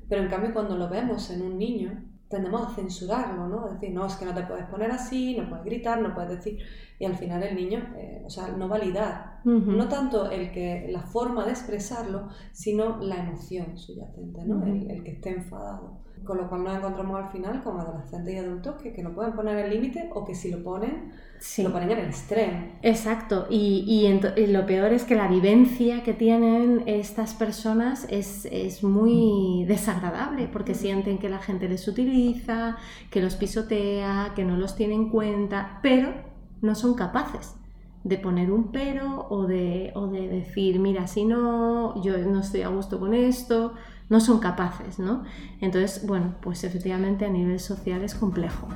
pero 0.08 0.24
en 0.24 0.30
cambio 0.30 0.54
cuando 0.54 0.78
lo 0.78 0.90
vemos 0.90 1.30
en 1.30 1.42
un 1.42 1.58
niño, 1.58 2.04
tendemos 2.34 2.68
a 2.68 2.76
censurarlo, 2.76 3.48
¿no? 3.48 3.68
Es 3.68 3.74
decir, 3.74 3.94
no, 3.94 4.06
es 4.06 4.16
que 4.16 4.26
no 4.26 4.34
te 4.34 4.44
puedes 4.44 4.66
poner 4.66 4.92
así, 4.92 5.38
no 5.38 5.48
puedes 5.48 5.66
gritar, 5.66 6.02
no 6.02 6.14
puedes 6.14 6.32
decir... 6.32 6.60
Y 7.00 7.06
al 7.06 7.16
final 7.16 7.44
el 7.44 7.56
niño, 7.56 7.94
eh, 7.98 8.22
o 8.26 8.30
sea, 8.30 8.48
no 8.50 8.68
validar. 8.68 9.42
No 9.44 9.90
tanto 9.90 10.32
el 10.32 10.52
que, 10.52 10.88
la 10.90 11.02
forma 11.02 11.44
de 11.44 11.52
expresarlo, 11.52 12.30
sino 12.54 13.00
la 13.00 13.18
emoción 13.18 13.78
subyacente, 13.78 14.46
¿no? 14.46 14.66
el, 14.66 15.04
que 15.04 15.12
esté 15.12 15.32
enfadado. 15.32 16.00
Con 16.24 16.38
lo 16.38 16.48
cual 16.48 16.64
nos 16.64 16.78
encontramos 16.78 17.22
al 17.22 17.30
final 17.30 17.62
con 17.62 17.78
adolescentes 17.78 18.34
y 18.34 18.38
adultos 18.38 18.76
que, 18.82 18.94
que 18.94 19.04
no 19.04 19.14
pueden 19.14 19.34
poner 19.34 19.58
el 19.66 19.72
límite 19.72 20.10
o 20.14 20.24
que 20.24 20.34
si 20.34 20.50
lo 20.50 20.64
ponen, 20.64 21.12
lo 21.58 21.72
ponen 21.72 21.92
en 21.92 22.00
el 22.00 22.06
extremo. 22.06 22.72
Exacto. 22.82 23.48
Y, 23.50 23.86
y, 23.88 24.48
lo 24.48 24.66
peor 24.66 24.94
es 24.94 25.04
que 25.04 25.16
la 25.16 25.28
vivencia 25.28 26.04
que 26.04 26.14
tienen 26.14 26.84
estas 26.86 27.34
personas 27.34 28.06
es, 28.10 28.46
es 28.46 28.84
muy 28.84 29.66
desagradable 29.68 30.48
porque 30.52 30.74
sienten 30.74 31.18
que 31.18 31.30
la 31.30 31.40
gente 31.40 31.68
les 31.68 31.88
utiliza, 31.88 32.78
que 33.10 33.22
los 33.22 33.36
pisotea, 33.36 34.32
que 34.36 34.46
no 34.46 34.58
los 34.58 34.76
tiene 34.76 34.96
en 34.96 35.10
cuenta, 35.10 35.80
pero 35.82 36.14
no 36.62 36.76
son 36.76 36.94
capaces 36.94 37.56
de 38.04 38.18
poner 38.18 38.52
un 38.52 38.72
pero 38.72 39.28
o 39.30 39.48
de, 39.48 39.92
o 39.96 40.08
de 40.08 40.28
decir, 40.28 40.80
mira, 40.80 41.08
si 41.08 41.26
no, 41.26 42.02
yo 42.04 42.18
no 42.18 42.42
estoy 42.42 42.62
a 42.62 42.68
gusto 42.68 43.00
con 43.00 43.14
esto, 43.14 43.74
no 44.10 44.20
son 44.20 44.40
capaces, 44.40 45.00
¿no? 45.00 45.24
Entonces, 45.62 46.06
bueno, 46.06 46.36
pues 46.42 46.64
efectivamente 46.64 47.26
a 47.26 47.30
nivel 47.30 47.60
social 47.60 48.04
es 48.04 48.14
complejo. 48.14 48.68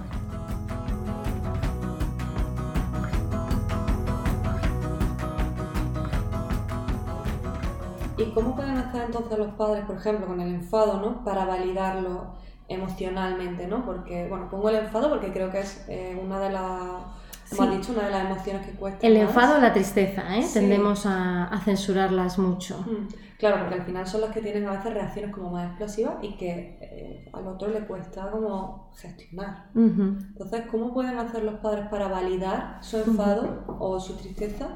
¿Y 8.17 8.25
cómo 8.31 8.55
pueden 8.55 8.77
hacer 8.77 9.03
entonces 9.03 9.37
los 9.37 9.53
padres, 9.53 9.85
por 9.85 9.97
ejemplo, 9.97 10.27
con 10.27 10.41
el 10.41 10.53
enfado, 10.53 10.99
¿no? 10.99 11.23
Para 11.23 11.45
validarlo 11.45 12.33
emocionalmente, 12.67 13.67
¿no? 13.67 13.85
Porque, 13.85 14.27
bueno, 14.27 14.49
pongo 14.49 14.69
el 14.69 14.77
enfado 14.77 15.09
porque 15.09 15.31
creo 15.31 15.51
que 15.51 15.59
es 15.59 15.85
eh, 15.87 16.19
una 16.21 16.39
de 16.39 16.49
las 16.51 17.01
como 17.49 17.71
dicho, 17.71 17.93
una 17.93 18.03
de 18.05 18.11
las 18.11 18.25
emociones 18.25 18.65
que 18.65 18.73
cuesta. 18.73 19.07
El 19.07 19.17
enfado 19.17 19.57
o 19.57 19.61
la 19.61 19.71
tristeza, 19.71 20.37
¿eh? 20.37 20.45
Tendemos 20.51 21.05
a, 21.05 21.61
censurarlas 21.63 22.37
mucho. 22.37 22.79
Mm. 22.79 23.07
Claro, 23.37 23.59
porque 23.59 23.75
al 23.75 23.83
final 23.83 24.07
son 24.07 24.21
las 24.21 24.31
que 24.31 24.41
tienen 24.41 24.65
a 24.67 24.71
veces 24.71 24.93
reacciones 24.93 25.31
como 25.31 25.51
más 25.51 25.67
explosivas 25.67 26.15
y 26.23 26.35
que 26.37 26.77
eh, 26.81 27.29
al 27.31 27.47
otro 27.47 27.69
le 27.69 27.81
cuesta 27.85 28.31
como 28.31 28.91
gestionar. 28.97 29.69
Entonces, 29.75 30.63
¿cómo 30.71 30.91
pueden 30.91 31.17
hacer 31.19 31.43
los 31.43 31.55
padres 31.55 31.87
para 31.89 32.07
validar 32.07 32.79
su 32.81 32.97
enfado 32.97 33.63
o 33.79 33.99
su 33.99 34.17
tristeza 34.17 34.69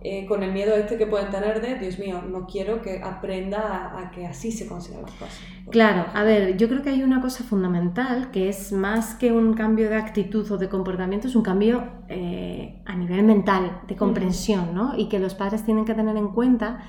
eh, 0.00 0.26
con 0.26 0.42
el 0.42 0.52
miedo 0.52 0.74
este 0.74 0.96
que 0.96 1.06
pueden 1.06 1.30
tener 1.30 1.60
de, 1.60 1.76
Dios 1.76 1.98
mío, 1.98 2.22
no 2.22 2.46
quiero 2.46 2.82
que 2.82 3.00
aprenda 3.02 3.98
a, 3.98 4.10
que 4.10 4.26
así 4.26 4.52
se 4.52 4.66
consigan 4.66 5.02
las 5.02 5.12
cosas. 5.12 5.40
Claro, 5.70 6.06
a 6.14 6.22
ver, 6.22 6.56
yo 6.56 6.68
creo 6.68 6.82
que 6.82 6.90
hay 6.90 7.02
una 7.02 7.20
cosa 7.20 7.44
fundamental 7.44 8.30
que 8.30 8.48
es 8.48 8.72
más 8.72 9.14
que 9.14 9.32
un 9.32 9.54
cambio 9.54 9.88
de 9.88 9.96
actitud 9.96 10.50
o 10.50 10.56
de 10.56 10.68
comportamiento, 10.68 11.28
es 11.28 11.36
un 11.36 11.42
cambio 11.42 11.84
eh, 12.08 12.82
a 12.86 12.96
nivel 12.96 13.22
mental, 13.24 13.82
de 13.86 13.96
comprensión, 13.96 14.74
¿no? 14.74 14.96
Y 14.96 15.08
que 15.08 15.18
los 15.18 15.34
padres 15.34 15.64
tienen 15.64 15.84
que 15.84 15.94
tener 15.94 16.16
en 16.16 16.28
cuenta 16.28 16.80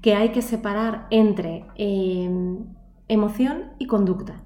que 0.00 0.14
hay 0.14 0.30
que 0.30 0.42
separar 0.42 1.06
entre 1.10 1.66
eh, 1.76 2.30
emoción 3.08 3.72
y 3.78 3.86
conducta. 3.86 4.42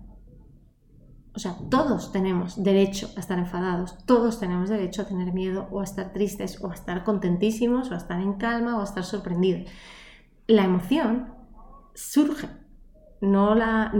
O 1.36 1.38
sea, 1.38 1.54
todos 1.68 2.12
tenemos 2.12 2.62
derecho 2.62 3.10
a 3.14 3.20
estar 3.20 3.38
enfadados, 3.38 3.98
todos 4.06 4.40
tenemos 4.40 4.70
derecho 4.70 5.02
a 5.02 5.04
tener 5.04 5.34
miedo 5.34 5.68
o 5.70 5.82
a 5.82 5.84
estar 5.84 6.14
tristes 6.14 6.64
o 6.64 6.70
a 6.70 6.74
estar 6.74 7.04
contentísimos 7.04 7.90
o 7.90 7.94
a 7.94 7.98
estar 7.98 8.18
en 8.22 8.32
calma 8.34 8.78
o 8.78 8.80
a 8.80 8.84
estar 8.84 9.04
sorprendidos. 9.04 9.70
La 10.46 10.64
emoción 10.64 11.34
surge, 11.94 12.48
no 13.20 13.54
la, 13.54 13.92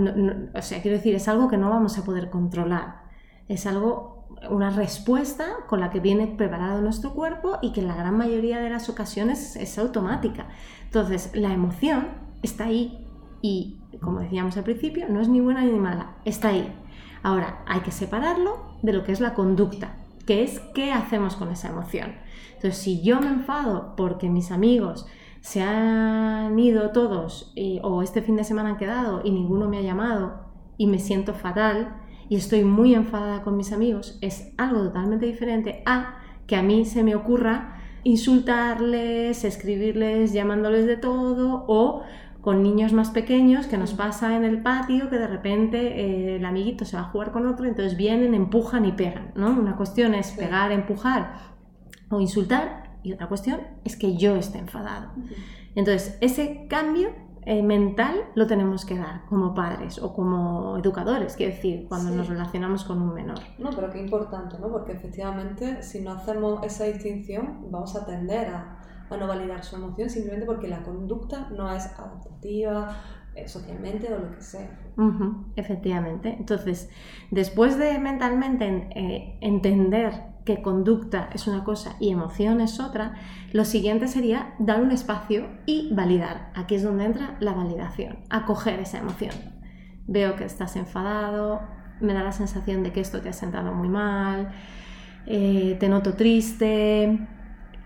o 0.55 0.62
sea, 0.62 0.81
quiero 0.81 0.97
decir, 0.97 1.14
es 1.14 1.28
algo 1.28 1.49
que 1.49 1.59
no 1.59 1.69
vamos 1.69 1.99
a 1.99 2.07
poder 2.07 2.31
controlar, 2.31 3.02
es 3.49 3.66
algo, 3.66 4.28
una 4.49 4.71
respuesta 4.71 5.45
con 5.69 5.81
la 5.81 5.90
que 5.90 6.00
viene 6.00 6.28
preparado 6.28 6.81
nuestro 6.81 7.12
cuerpo 7.12 7.59
y 7.61 7.73
que 7.73 7.83
en 7.83 7.88
la 7.88 7.97
gran 7.97 8.16
mayoría 8.16 8.61
de 8.61 8.71
las 8.71 8.88
ocasiones 8.88 9.57
es 9.57 9.78
automática. 9.78 10.49
Entonces, 10.85 11.33
la 11.35 11.52
emoción 11.52 12.09
está 12.43 12.64
ahí 12.64 13.07
y, 13.43 13.78
como 14.00 14.21
decíamos 14.21 14.57
al 14.57 14.64
principio, 14.64 15.07
no 15.11 15.21
es 15.21 15.28
ni 15.28 15.43
buena 15.43 15.62
ni 15.62 15.78
mala, 15.78 16.16
está 16.25 16.49
ahí 16.49 16.73
Ahora, 17.26 17.64
hay 17.66 17.80
que 17.80 17.90
separarlo 17.90 18.56
de 18.83 18.92
lo 18.92 19.02
que 19.02 19.11
es 19.11 19.18
la 19.18 19.35
conducta, 19.35 19.97
que 20.26 20.45
es 20.45 20.61
qué 20.76 20.92
hacemos 20.92 21.35
con 21.35 21.50
esa 21.50 21.71
emoción. 21.71 22.12
Entonces, 22.54 22.76
si 22.76 23.02
yo 23.02 23.21
me 23.21 23.26
enfado 23.26 23.97
porque 23.97 24.28
mis 24.30 24.52
amigos 24.52 25.09
se 25.40 25.61
han 25.61 26.56
ido 26.56 26.92
todos 26.92 27.52
o 27.83 28.02
este 28.02 28.23
fin 28.23 28.37
de 28.37 28.45
semana 28.45 28.68
han 28.68 28.76
quedado 28.76 29.23
y 29.25 29.33
ninguno 29.33 29.68
me 29.68 29.78
ha 29.78 29.83
llamado 29.83 30.35
y 30.78 30.87
me 30.87 31.00
siento 31.00 31.35
fatal 31.35 31.97
y 32.28 32.37
estoy 32.37 32.62
muy 32.62 32.95
enfadada 32.95 33.42
con 33.42 33.56
mis 33.56 33.73
amigos, 33.73 34.18
es 34.21 34.52
algo 34.56 34.83
totalmente 34.85 35.26
diferente 35.26 35.83
a 35.85 36.18
que 36.47 36.54
a 36.54 36.62
mí 36.62 36.85
se 36.85 37.02
me 37.02 37.16
ocurra 37.16 37.80
insultarles, 38.04 39.42
escribirles 39.42 40.33
llamándoles 40.33 40.87
de 40.87 40.97
todo 40.97 41.64
o 41.66 42.02
con 42.47 42.62
niños 42.62 42.93
más 42.93 43.11
pequeños 43.11 43.67
que 43.67 43.76
nos 43.76 43.93
pasa 43.95 44.37
en 44.37 44.45
el 44.45 44.62
patio 44.62 45.11
que 45.11 45.19
de 45.19 45.26
repente 45.26 45.79
eh, 45.79 46.37
el 46.37 46.45
amiguito 46.45 46.85
se 46.85 46.97
va 46.97 47.03
a 47.03 47.07
jugar 47.07 47.33
con 47.33 47.45
otro, 47.45 47.67
entonces 47.67 47.97
vienen, 47.97 48.35
empujan 48.35 48.85
y 48.85 48.93
pegan, 48.93 49.33
¿no? 49.35 49.49
Una 49.49 49.75
cuestión 49.75 50.15
es 50.15 50.31
pegar, 50.31 50.71
empujar 50.71 51.38
o 52.09 52.21
insultar 52.21 53.00
y 53.03 53.12
otra 53.12 53.26
cuestión 53.26 53.62
es 53.83 53.97
que 53.97 54.17
yo 54.17 54.37
esté 54.37 54.59
enfadado. 54.59 55.11
Entonces, 55.75 56.19
ese 56.21 56.69
cambio 56.71 57.09
eh, 57.47 57.65
mental 57.65 58.15
lo 58.37 58.47
tenemos 58.47 58.85
que 58.85 58.97
dar 58.97 59.25
como 59.29 59.53
padres 59.53 60.00
o 60.00 60.15
como 60.15 60.79
educadores, 60.79 61.35
quiero 61.35 61.53
decir, 61.53 61.87
cuando 61.88 62.12
nos 62.12 62.29
relacionamos 62.29 62.85
con 62.85 63.03
un 63.03 63.12
menor. 63.12 63.41
No, 63.59 63.71
pero 63.71 63.91
qué 63.91 64.00
importante, 64.00 64.57
¿no? 64.61 64.71
Porque 64.71 64.93
efectivamente, 64.93 65.83
si 65.83 66.00
no 66.00 66.12
hacemos 66.12 66.62
esa 66.62 66.85
distinción, 66.85 67.67
vamos 67.73 67.97
a 67.97 68.07
tender 68.07 68.50
a, 68.50 68.75
a 69.14 69.16
no 69.16 69.26
validar 69.26 69.64
su 69.64 69.76
emoción 69.76 70.10
simplemente 70.10 70.46
porque 70.46 70.68
la 70.68 70.82
conducta 70.82 71.48
no 71.50 71.72
es 71.72 71.86
adaptativa 71.86 72.96
eh, 73.34 73.46
socialmente 73.48 74.12
o 74.12 74.18
lo 74.18 74.34
que 74.34 74.40
sea. 74.40 74.68
efectivamente. 75.56 76.34
Entonces, 76.38 76.88
después 77.30 77.78
de 77.78 77.98
mentalmente 77.98 78.88
eh, 78.94 79.38
entender 79.42 80.36
que 80.46 80.62
conducta 80.62 81.28
es 81.34 81.46
una 81.46 81.62
cosa 81.62 81.96
y 82.00 82.10
emoción 82.10 82.62
es 82.62 82.80
otra, 82.80 83.14
lo 83.52 83.66
siguiente 83.66 84.08
sería 84.08 84.54
dar 84.58 84.80
un 84.80 84.90
espacio 84.90 85.48
y 85.66 85.92
validar. 85.92 86.50
Aquí 86.54 86.76
es 86.76 86.82
donde 86.82 87.04
entra 87.04 87.36
la 87.40 87.52
validación, 87.52 88.20
acoger 88.30 88.80
esa 88.80 88.98
emoción. 88.98 89.34
Veo 90.06 90.36
que 90.36 90.44
estás 90.44 90.76
enfadado, 90.76 91.60
me 92.00 92.14
da 92.14 92.22
la 92.22 92.32
sensación 92.32 92.82
de 92.82 92.92
que 92.92 93.00
esto 93.00 93.20
te 93.20 93.28
ha 93.28 93.32
sentado 93.32 93.75
muy 93.75 93.88
mal, 93.88 94.50
eh, 95.26 95.76
te 95.78 95.88
noto 95.88 96.14
triste, 96.14 97.18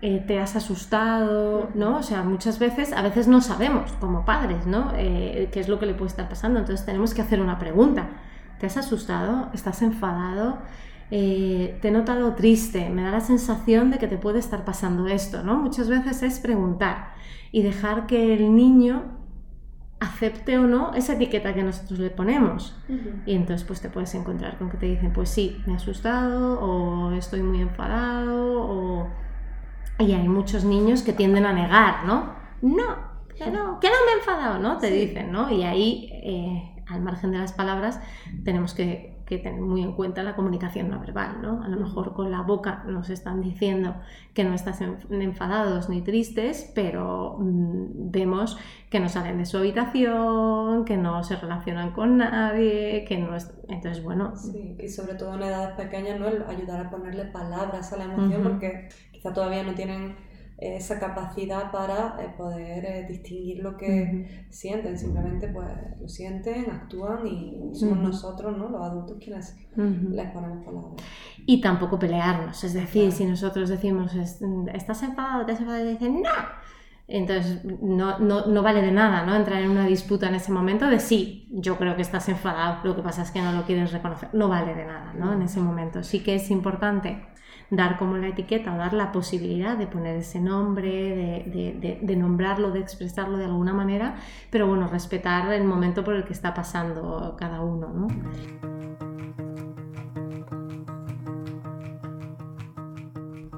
eh, 0.01 0.23
te 0.25 0.39
has 0.39 0.55
asustado, 0.55 1.69
¿no? 1.75 1.97
O 1.97 2.03
sea, 2.03 2.23
muchas 2.23 2.57
veces, 2.57 2.91
a 2.91 3.03
veces 3.03 3.27
no 3.27 3.39
sabemos 3.41 3.91
como 3.99 4.25
padres, 4.25 4.65
¿no? 4.65 4.91
Eh, 4.95 5.49
qué 5.51 5.59
es 5.59 5.69
lo 5.69 5.79
que 5.79 5.85
le 5.85 5.93
puede 5.93 6.09
estar 6.09 6.27
pasando. 6.27 6.59
Entonces 6.59 6.85
tenemos 6.85 7.13
que 7.13 7.21
hacer 7.21 7.39
una 7.39 7.59
pregunta. 7.59 8.09
¿Te 8.59 8.65
has 8.65 8.77
asustado? 8.77 9.49
¿Estás 9.53 9.81
enfadado? 9.83 10.57
Eh, 11.11 11.77
¿Te 11.81 11.89
he 11.89 11.91
notado 11.91 12.33
triste? 12.33 12.89
Me 12.89 13.03
da 13.03 13.11
la 13.11 13.19
sensación 13.19 13.91
de 13.91 13.99
que 13.99 14.07
te 14.07 14.17
puede 14.17 14.39
estar 14.39 14.65
pasando 14.65 15.07
esto, 15.07 15.43
¿no? 15.43 15.57
Muchas 15.57 15.87
veces 15.87 16.23
es 16.23 16.39
preguntar 16.39 17.13
y 17.51 17.61
dejar 17.61 18.07
que 18.07 18.33
el 18.33 18.55
niño 18.55 19.03
acepte 19.99 20.57
o 20.57 20.65
no 20.65 20.95
esa 20.95 21.13
etiqueta 21.13 21.53
que 21.53 21.61
nosotros 21.61 21.99
le 21.99 22.09
ponemos. 22.09 22.75
Y 23.27 23.35
entonces 23.35 23.67
pues 23.67 23.81
te 23.81 23.89
puedes 23.89 24.15
encontrar 24.15 24.57
con 24.57 24.71
que 24.71 24.77
te 24.77 24.87
dicen, 24.87 25.13
pues 25.13 25.29
sí, 25.29 25.61
me 25.67 25.73
he 25.73 25.75
asustado 25.75 26.59
o 26.59 27.11
estoy 27.11 27.43
muy 27.43 27.61
enfadado 27.61 28.63
o 28.63 29.09
y 29.99 30.13
hay 30.13 30.27
muchos 30.27 30.63
niños 30.63 31.03
que 31.03 31.13
tienden 31.13 31.45
a 31.45 31.53
negar, 31.53 32.05
¿no? 32.05 32.33
No, 32.61 33.11
que 33.43 33.51
no, 33.51 33.79
que 33.79 33.87
no 33.87 33.95
me 34.05 34.11
he 34.13 34.15
enfadado, 34.19 34.59
¿no? 34.59 34.77
Te 34.77 34.91
dicen, 34.91 35.31
¿no? 35.31 35.49
Y 35.49 35.63
ahí, 35.63 36.09
eh, 36.11 36.83
al 36.87 37.01
margen 37.01 37.31
de 37.31 37.39
las 37.39 37.53
palabras, 37.53 37.99
tenemos 38.43 38.73
que, 38.73 39.09
tener 39.31 39.61
muy 39.61 39.81
en 39.81 39.93
cuenta 39.93 40.23
la 40.23 40.35
comunicación 40.35 40.89
no 40.89 40.99
verbal, 40.99 41.41
¿no? 41.41 41.63
A 41.63 41.69
lo 41.69 41.77
mejor 41.77 42.13
con 42.13 42.31
la 42.31 42.41
boca 42.41 42.83
nos 42.85 43.09
están 43.09 43.41
diciendo 43.41 43.95
que 44.33 44.43
no 44.43 44.53
estás 44.53 44.81
enfadados 44.81 45.87
ni 45.87 46.01
tristes, 46.01 46.69
pero 46.75 47.37
mm, 47.39 48.11
vemos 48.11 48.57
que 48.89 48.99
no 48.99 49.07
salen 49.07 49.37
de 49.37 49.45
su 49.45 49.55
habitación, 49.55 50.83
que 50.83 50.97
no 50.97 51.23
se 51.23 51.37
relacionan 51.37 51.91
con 51.91 52.17
nadie, 52.17 53.05
que 53.07 53.19
no 53.19 53.33
es... 53.33 53.49
Entonces, 53.69 54.03
bueno... 54.03 54.35
Sí, 54.35 54.75
y 54.77 54.89
sobre 54.89 55.13
todo 55.13 55.35
en 55.35 55.43
edades 55.43 55.77
pequeñas, 55.77 56.19
¿no? 56.19 56.25
ayudar 56.49 56.87
a 56.87 56.89
ponerle 56.89 57.23
palabras 57.23 57.93
a 57.93 57.97
la 57.99 58.03
emoción, 58.03 58.43
porque 58.43 58.89
quizá 59.21 59.33
todavía 59.33 59.61
no 59.63 59.75
tienen 59.75 60.15
esa 60.57 60.99
capacidad 60.99 61.71
para 61.71 62.17
eh, 62.19 62.33
poder 62.37 62.85
eh, 62.85 63.05
distinguir 63.07 63.63
lo 63.63 63.77
que 63.77 64.45
sienten, 64.51 64.97
simplemente 64.97 65.47
pues 65.47 65.67
lo 65.99 66.07
sienten, 66.07 66.69
actúan 66.69 67.25
y 67.25 67.71
somos 67.73 67.97
nosotros, 67.97 68.55
¿no? 68.57 68.69
los 68.69 68.81
adultos 68.81 69.17
quienes 69.19 69.57
les 69.75 70.31
ponemos 70.31 70.63
palabras. 70.63 71.03
Y 71.47 71.61
tampoco 71.61 71.97
pelearnos, 71.97 72.63
es 72.63 72.73
decir, 72.73 73.11
si 73.11 73.25
nosotros 73.25 73.69
decimos, 73.69 74.13
estás 74.15 75.01
enfadado, 75.01 75.45
te 75.45 75.53
has 75.53 75.59
enfadado 75.59 75.85
y 75.85 75.93
dicen, 75.93 76.21
no, 76.21 76.29
Entonces, 77.07 77.65
no, 77.65 78.19
no, 78.19 78.45
no, 78.45 78.61
vale 78.61 78.83
de 78.83 78.91
nada, 78.91 79.25
¿no? 79.25 79.35
Entrar 79.35 79.63
en 79.63 79.71
una 79.71 79.87
disputa 79.87 80.29
en 80.29 80.35
ese 80.35 80.51
momento 80.51 80.85
de 80.85 80.99
sí, 80.99 81.47
yo 81.51 81.77
creo 81.77 81.95
que 81.95 82.03
estás 82.03 82.29
enfadado, 82.29 82.81
lo 82.83 82.95
que 82.95 83.01
pasa 83.01 83.23
es 83.23 83.31
que 83.31 83.41
no 83.41 83.51
lo 83.51 83.63
quieres 83.63 83.91
reconocer. 83.91 84.29
No 84.33 84.47
vale 84.47 84.75
de 84.75 84.85
nada, 84.85 85.13
¿no? 85.13 85.33
En 85.33 85.41
ese 85.41 85.59
momento. 85.59 86.03
Sí 86.03 86.19
que 86.19 86.35
es 86.35 86.51
importante 86.51 87.31
dar 87.71 87.97
como 87.97 88.17
la 88.17 88.27
etiqueta 88.27 88.73
o 88.75 88.77
dar 88.77 88.93
la 88.93 89.11
posibilidad 89.13 89.77
de 89.77 89.87
poner 89.87 90.17
ese 90.17 90.41
nombre, 90.41 91.45
de, 91.47 92.15
nombrarlo, 92.17 92.71
de 92.71 92.81
expresarlo 92.81 93.37
de 93.37 93.45
alguna 93.45 93.73
manera, 93.73 94.17
pero 94.51 94.67
bueno, 94.67 94.87
respetar 94.87 95.51
el 95.53 95.63
momento 95.63 96.03
por 96.03 96.15
el 96.15 96.25
que 96.25 96.33
está 96.33 96.53
pasando 96.53 97.35
cada 97.39 97.61
uno, 97.61 97.87
¿no? 97.87 98.07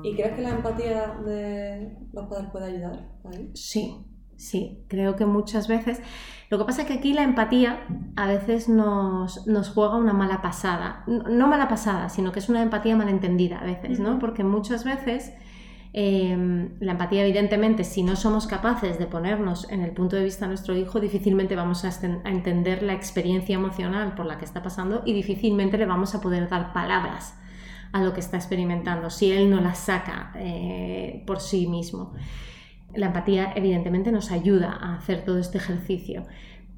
¿Y 0.03 0.15
crees 0.15 0.35
que 0.35 0.41
la 0.41 0.49
empatía 0.49 1.07
de 1.25 1.97
los 2.11 2.27
padres 2.27 2.49
puede 2.51 2.65
ayudar 2.65 3.09
ahí? 3.23 3.49
Sí, 3.55 4.05
sí, 4.37 4.83
creo 4.87 5.15
que 5.15 5.25
muchas 5.25 5.67
veces. 5.67 6.01
Lo 6.49 6.57
que 6.57 6.65
pasa 6.65 6.81
es 6.83 6.87
que 6.87 6.93
aquí 6.93 7.13
la 7.13 7.23
empatía 7.23 7.79
a 8.15 8.27
veces 8.27 8.69
nos, 8.69 9.47
nos 9.47 9.69
juega 9.69 9.95
una 9.95 10.13
mala 10.13 10.41
pasada. 10.41 11.03
No, 11.07 11.47
mala 11.47 11.67
pasada, 11.67 12.09
sino 12.09 12.31
que 12.31 12.39
es 12.39 12.49
una 12.49 12.61
empatía 12.61 12.95
malentendida 12.95 13.59
a 13.59 13.63
veces, 13.63 13.99
¿no? 13.99 14.19
Porque 14.19 14.43
muchas 14.43 14.83
veces 14.83 15.33
em, 15.93 16.71
la 16.79 16.91
empatía, 16.91 17.23
evidentemente, 17.23 17.83
si 17.83 18.03
no 18.03 18.15
somos 18.15 18.45
capaces 18.45 18.99
de 18.99 19.07
ponernos 19.07 19.69
en 19.71 19.81
el 19.81 19.91
punto 19.91 20.15
de 20.15 20.23
vista 20.23 20.45
de 20.45 20.49
nuestro 20.49 20.75
hijo, 20.75 20.99
difícilmente 20.99 21.55
vamos 21.55 21.85
a, 21.85 21.89
a 21.89 22.29
entender 22.29 22.83
la 22.83 22.93
experiencia 22.93 23.55
emocional 23.55 24.13
por 24.13 24.25
la 24.25 24.37
que 24.37 24.45
está 24.45 24.61
pasando 24.61 25.01
y 25.05 25.13
difícilmente 25.13 25.77
le 25.77 25.85
vamos 25.85 26.13
a 26.13 26.21
poder 26.21 26.49
dar 26.49 26.73
palabras 26.73 27.35
a 27.93 28.01
lo 28.01 28.13
que 28.13 28.19
está 28.19 28.37
experimentando, 28.37 29.09
si 29.09 29.31
él 29.31 29.49
no 29.49 29.61
la 29.61 29.75
saca 29.75 30.31
eh, 30.35 31.23
por 31.25 31.39
sí 31.39 31.67
mismo. 31.67 32.13
La 32.95 33.07
empatía 33.07 33.53
evidentemente 33.55 34.11
nos 34.11 34.31
ayuda 34.31 34.71
a 34.71 34.95
hacer 34.95 35.25
todo 35.25 35.39
este 35.39 35.57
ejercicio. 35.57 36.23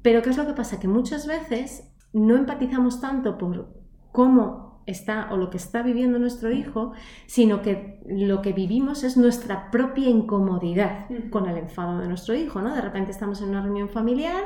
Pero 0.02 0.22
¿qué 0.22 0.30
es 0.30 0.36
lo 0.36 0.46
que 0.46 0.52
pasa? 0.52 0.80
Que 0.80 0.88
muchas 0.88 1.26
veces 1.26 1.92
no 2.12 2.36
empatizamos 2.36 3.00
tanto 3.00 3.38
por 3.38 3.74
cómo 4.12 4.82
está 4.86 5.28
o 5.32 5.36
lo 5.36 5.50
que 5.50 5.56
está 5.56 5.82
viviendo 5.82 6.18
nuestro 6.18 6.50
hijo, 6.52 6.92
sino 7.26 7.60
que 7.60 8.00
lo 8.06 8.40
que 8.40 8.52
vivimos 8.52 9.02
es 9.02 9.16
nuestra 9.16 9.70
propia 9.70 10.08
incomodidad 10.08 11.06
con 11.30 11.46
el 11.48 11.58
enfado 11.58 11.98
de 11.98 12.08
nuestro 12.08 12.34
hijo, 12.34 12.62
¿no? 12.62 12.74
De 12.74 12.80
repente 12.80 13.10
estamos 13.10 13.42
en 13.42 13.50
una 13.50 13.62
reunión 13.62 13.88
familiar 13.88 14.44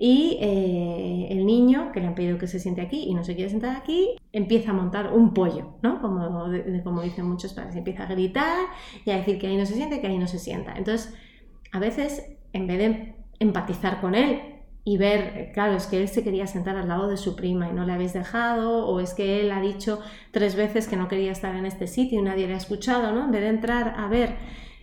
y 0.00 0.38
eh, 0.40 1.26
el 1.30 1.44
niño, 1.44 1.90
que 1.92 2.00
le 2.00 2.06
han 2.06 2.14
pedido 2.14 2.38
que 2.38 2.46
se 2.46 2.60
siente 2.60 2.80
aquí 2.80 3.04
y 3.08 3.14
no 3.14 3.24
se 3.24 3.34
quiere 3.34 3.50
sentar 3.50 3.76
aquí, 3.76 4.16
empieza 4.32 4.70
a 4.70 4.74
montar 4.74 5.12
un 5.12 5.34
pollo, 5.34 5.74
¿no? 5.82 6.00
Como, 6.00 6.46
como 6.84 7.02
dicen 7.02 7.26
muchos 7.26 7.52
padres, 7.52 7.74
empieza 7.74 8.04
a 8.04 8.06
gritar 8.06 8.66
y 9.04 9.10
a 9.10 9.16
decir 9.16 9.38
que 9.38 9.48
ahí 9.48 9.56
no 9.56 9.66
se 9.66 9.74
siente, 9.74 10.00
que 10.00 10.06
ahí 10.06 10.18
no 10.18 10.28
se 10.28 10.38
sienta. 10.38 10.74
Entonces, 10.76 11.14
a 11.72 11.80
veces, 11.80 12.36
en 12.52 12.66
vez 12.66 12.78
de 12.78 13.14
empatizar 13.40 14.00
con 14.00 14.14
él 14.14 14.40
y 14.84 14.96
ver, 14.96 15.50
claro, 15.52 15.74
es 15.74 15.86
que 15.86 16.00
él 16.00 16.08
se 16.08 16.22
quería 16.22 16.46
sentar 16.46 16.76
al 16.76 16.88
lado 16.88 17.08
de 17.08 17.16
su 17.16 17.34
prima 17.34 17.68
y 17.68 17.72
no 17.72 17.84
le 17.84 17.92
habéis 17.92 18.12
dejado, 18.12 18.86
o 18.86 19.00
es 19.00 19.14
que 19.14 19.40
él 19.40 19.50
ha 19.50 19.60
dicho 19.60 20.00
tres 20.30 20.54
veces 20.54 20.86
que 20.86 20.96
no 20.96 21.08
quería 21.08 21.32
estar 21.32 21.54
en 21.56 21.66
este 21.66 21.88
sitio 21.88 22.20
y 22.20 22.22
nadie 22.22 22.46
le 22.46 22.54
ha 22.54 22.58
escuchado, 22.58 23.12
¿no? 23.12 23.24
En 23.24 23.30
vez 23.32 23.42
de 23.42 23.48
entrar 23.48 23.94
a 23.98 24.06
ver 24.08 24.36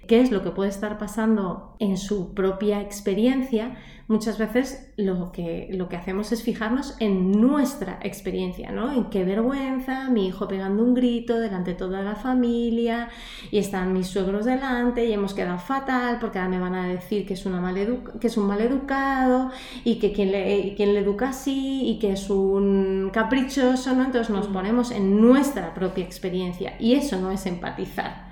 qué 0.08 0.22
es 0.22 0.32
lo 0.32 0.44
que 0.44 0.52
puede 0.52 0.70
estar 0.70 0.98
pasando 0.98 1.76
en 1.80 1.98
su 1.98 2.34
propia 2.34 2.82
experiencia, 2.82 3.78
muchas 4.08 4.38
veces 4.38 4.94
lo 4.98 5.32
que, 5.32 5.68
lo 5.72 5.90
que 5.90 5.96
hacemos 5.96 6.32
es 6.32 6.44
fijarnos 6.44 6.96
en 7.00 7.32
nuestra 7.32 8.00
experiencia, 8.04 8.72
¿no? 8.72 8.92
En 8.92 9.06
qué 9.06 9.24
vergüenza, 9.24 10.10
mi 10.10 10.28
hijo 10.28 10.48
pegando 10.48 10.84
un 10.84 10.94
grito 10.94 11.40
delante 11.40 11.72
de 11.72 11.78
toda 11.78 12.02
la 12.02 12.16
familia 12.16 13.10
y 13.52 13.58
están 13.58 13.94
mis 13.94 14.08
suegros 14.08 14.46
delante 14.46 15.06
y 15.06 15.14
hemos 15.14 15.34
quedado 15.34 15.58
fatal 15.58 16.20
porque 16.20 16.38
ahora 16.38 16.50
me 16.50 16.60
van 16.60 16.76
a 16.76 16.88
decir 16.88 17.26
que 17.26 17.34
es, 17.34 17.46
una 17.46 17.74
que 18.20 18.28
es 18.28 18.38
un 18.38 18.46
mal 18.46 18.62
educado 18.62 19.50
y 19.84 19.96
que 19.96 20.12
quien 20.14 20.32
le, 20.32 20.76
quien 20.76 20.94
le 20.94 21.00
educa 21.00 21.30
así 21.30 21.90
y 21.90 22.00
que 22.00 22.12
es 22.12 22.30
un 22.30 23.10
caprichoso, 23.12 23.96
¿no? 23.96 24.06
Entonces 24.06 24.30
nos 24.30 24.50
mm. 24.50 24.54
ponemos 24.54 24.92
en 24.92 25.20
nuestra 25.20 25.74
propia 25.74 26.04
experiencia 26.04 26.76
y 26.80 26.94
eso 26.94 27.20
no 27.20 27.32
es 27.32 27.46
empatizar, 27.48 28.25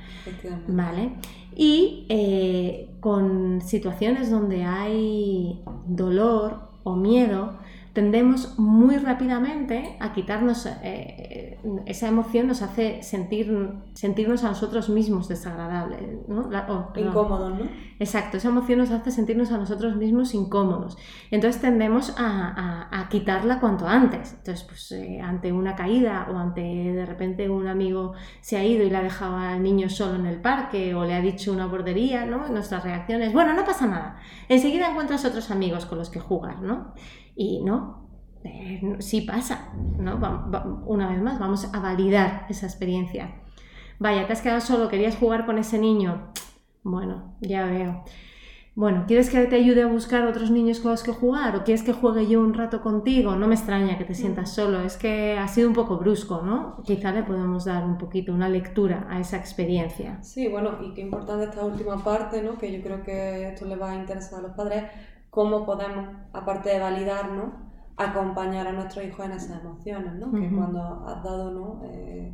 ¿vale? 0.67 1.11
y 1.55 2.05
eh, 2.09 2.89
con 2.99 3.61
situaciones 3.61 4.31
donde 4.31 4.63
hay 4.63 5.61
dolor 5.85 6.69
o 6.83 6.95
miedo, 6.95 7.53
tendemos 7.93 8.57
muy 8.57 8.97
rápidamente 8.97 9.95
a 9.99 10.13
quitarnos 10.13 10.65
eh, 10.65 10.71
eh, 10.83 11.59
esa 11.85 12.07
emoción, 12.07 12.47
nos 12.47 12.63
hace 12.63 13.03
sentir, 13.03 13.55
sentirnos 13.93 14.43
a 14.43 14.49
nosotros 14.49 14.89
mismos 14.89 15.27
desagradables. 15.27 16.01
¿no? 16.27 16.49
Incómodos, 16.95 17.59
¿no? 17.59 17.69
Exacto, 17.99 18.37
esa 18.37 18.49
emoción 18.49 18.79
nos 18.79 18.89
hace 18.89 19.11
sentirnos 19.11 19.51
a 19.51 19.59
nosotros 19.59 19.95
mismos 19.95 20.33
incómodos. 20.33 20.97
Entonces 21.29 21.61
tendemos 21.61 22.15
a, 22.17 22.89
a, 22.91 23.09
quitarla 23.09 23.59
cuanto 23.59 23.87
antes. 23.87 24.33
Entonces, 24.33 24.63
pues 24.63 24.91
eh, 24.93 25.21
ante 25.21 25.51
una 25.51 25.75
caída 25.75 26.27
o 26.31 26.37
ante 26.37 26.61
de 26.61 27.05
repente 27.05 27.47
un 27.47 27.67
amigo 27.67 28.13
se 28.41 28.57
ha 28.57 28.65
ido 28.65 28.83
y 28.83 28.89
le 28.89 28.97
ha 28.97 29.03
dejado 29.03 29.37
al 29.37 29.61
niño 29.61 29.87
solo 29.89 30.15
en 30.15 30.25
el 30.25 30.41
parque 30.41 30.95
o 30.95 31.05
le 31.05 31.13
ha 31.13 31.21
dicho 31.21 31.53
una 31.53 31.67
bordería, 31.67 32.25
¿no? 32.25 32.47
Nuestras 32.47 32.83
reacciones, 32.83 33.31
bueno, 33.33 33.53
no 33.53 33.63
pasa 33.63 33.85
nada. 33.85 34.17
Enseguida 34.49 34.89
encuentras 34.89 35.23
otros 35.25 35.51
amigos 35.51 35.85
con 35.85 35.99
los 35.99 36.09
que 36.09 36.19
jugar, 36.19 36.59
¿no? 36.61 36.93
Y 37.35 37.63
no, 37.63 38.09
eh, 38.43 38.95
sí 38.99 39.21
pasa, 39.21 39.73
¿no? 39.97 40.19
una 40.85 41.09
vez 41.09 41.21
más, 41.21 41.39
vamos 41.39 41.69
a 41.73 41.79
validar 41.79 42.45
esa 42.49 42.65
experiencia. 42.65 43.35
Vaya, 43.99 44.27
te 44.27 44.33
has 44.33 44.41
quedado 44.41 44.61
solo, 44.61 44.89
querías 44.89 45.15
jugar 45.15 45.45
con 45.45 45.57
ese 45.57 45.79
niño. 45.79 46.33
Bueno, 46.83 47.35
ya 47.41 47.65
veo. 47.65 48.03
Bueno, 48.75 49.03
¿quieres 49.07 49.29
que 49.29 49.45
te 49.45 49.55
ayude 49.55 49.83
a 49.83 49.87
buscar 49.87 50.25
otros 50.25 50.49
niños 50.49 50.79
con 50.79 50.91
los 50.91 51.03
que 51.03 51.11
jugar? 51.11 51.55
¿O 51.55 51.63
quieres 51.63 51.83
que 51.83 51.93
juegue 51.93 52.27
yo 52.27 52.41
un 52.41 52.55
rato 52.55 52.81
contigo? 52.81 53.35
No 53.35 53.47
me 53.47 53.53
extraña 53.53 53.99
que 53.99 54.03
te 54.03 54.15
sientas 54.15 54.51
solo, 54.51 54.81
es 54.81 54.97
que 54.97 55.37
ha 55.37 55.47
sido 55.47 55.67
un 55.67 55.75
poco 55.75 55.97
brusco, 55.97 56.41
¿no? 56.41 56.81
Quizá 56.83 57.11
le 57.11 57.21
podemos 57.21 57.65
dar 57.65 57.85
un 57.85 57.99
poquito 57.99 58.33
una 58.33 58.49
lectura 58.49 59.05
a 59.11 59.19
esa 59.19 59.37
experiencia. 59.37 60.23
Sí, 60.23 60.47
bueno, 60.47 60.79
y 60.81 60.95
qué 60.95 61.01
importante 61.01 61.45
esta 61.45 61.63
última 61.63 62.03
parte, 62.03 62.41
¿no? 62.41 62.57
Que 62.57 62.75
yo 62.75 62.81
creo 62.81 63.03
que 63.03 63.49
esto 63.49 63.65
le 63.65 63.75
va 63.75 63.91
a 63.91 63.95
interesar 63.95 64.39
a 64.39 64.41
los 64.41 64.53
padres, 64.53 64.85
cómo 65.33 65.65
podemos, 65.65 66.09
aparte 66.31 66.69
de 66.69 66.79
validarnos, 66.79 67.53
acompañar 67.97 68.67
a 68.67 68.71
nuestros 68.71 69.03
hijos 69.03 69.25
en 69.25 69.31
esas 69.31 69.61
emociones, 69.61 70.13
¿no? 70.13 70.31
Que 70.31 70.47
cuando 70.55 71.03
has 71.07 71.23
dado, 71.23 71.49
¿no? 71.49 71.81
Eh, 71.85 72.31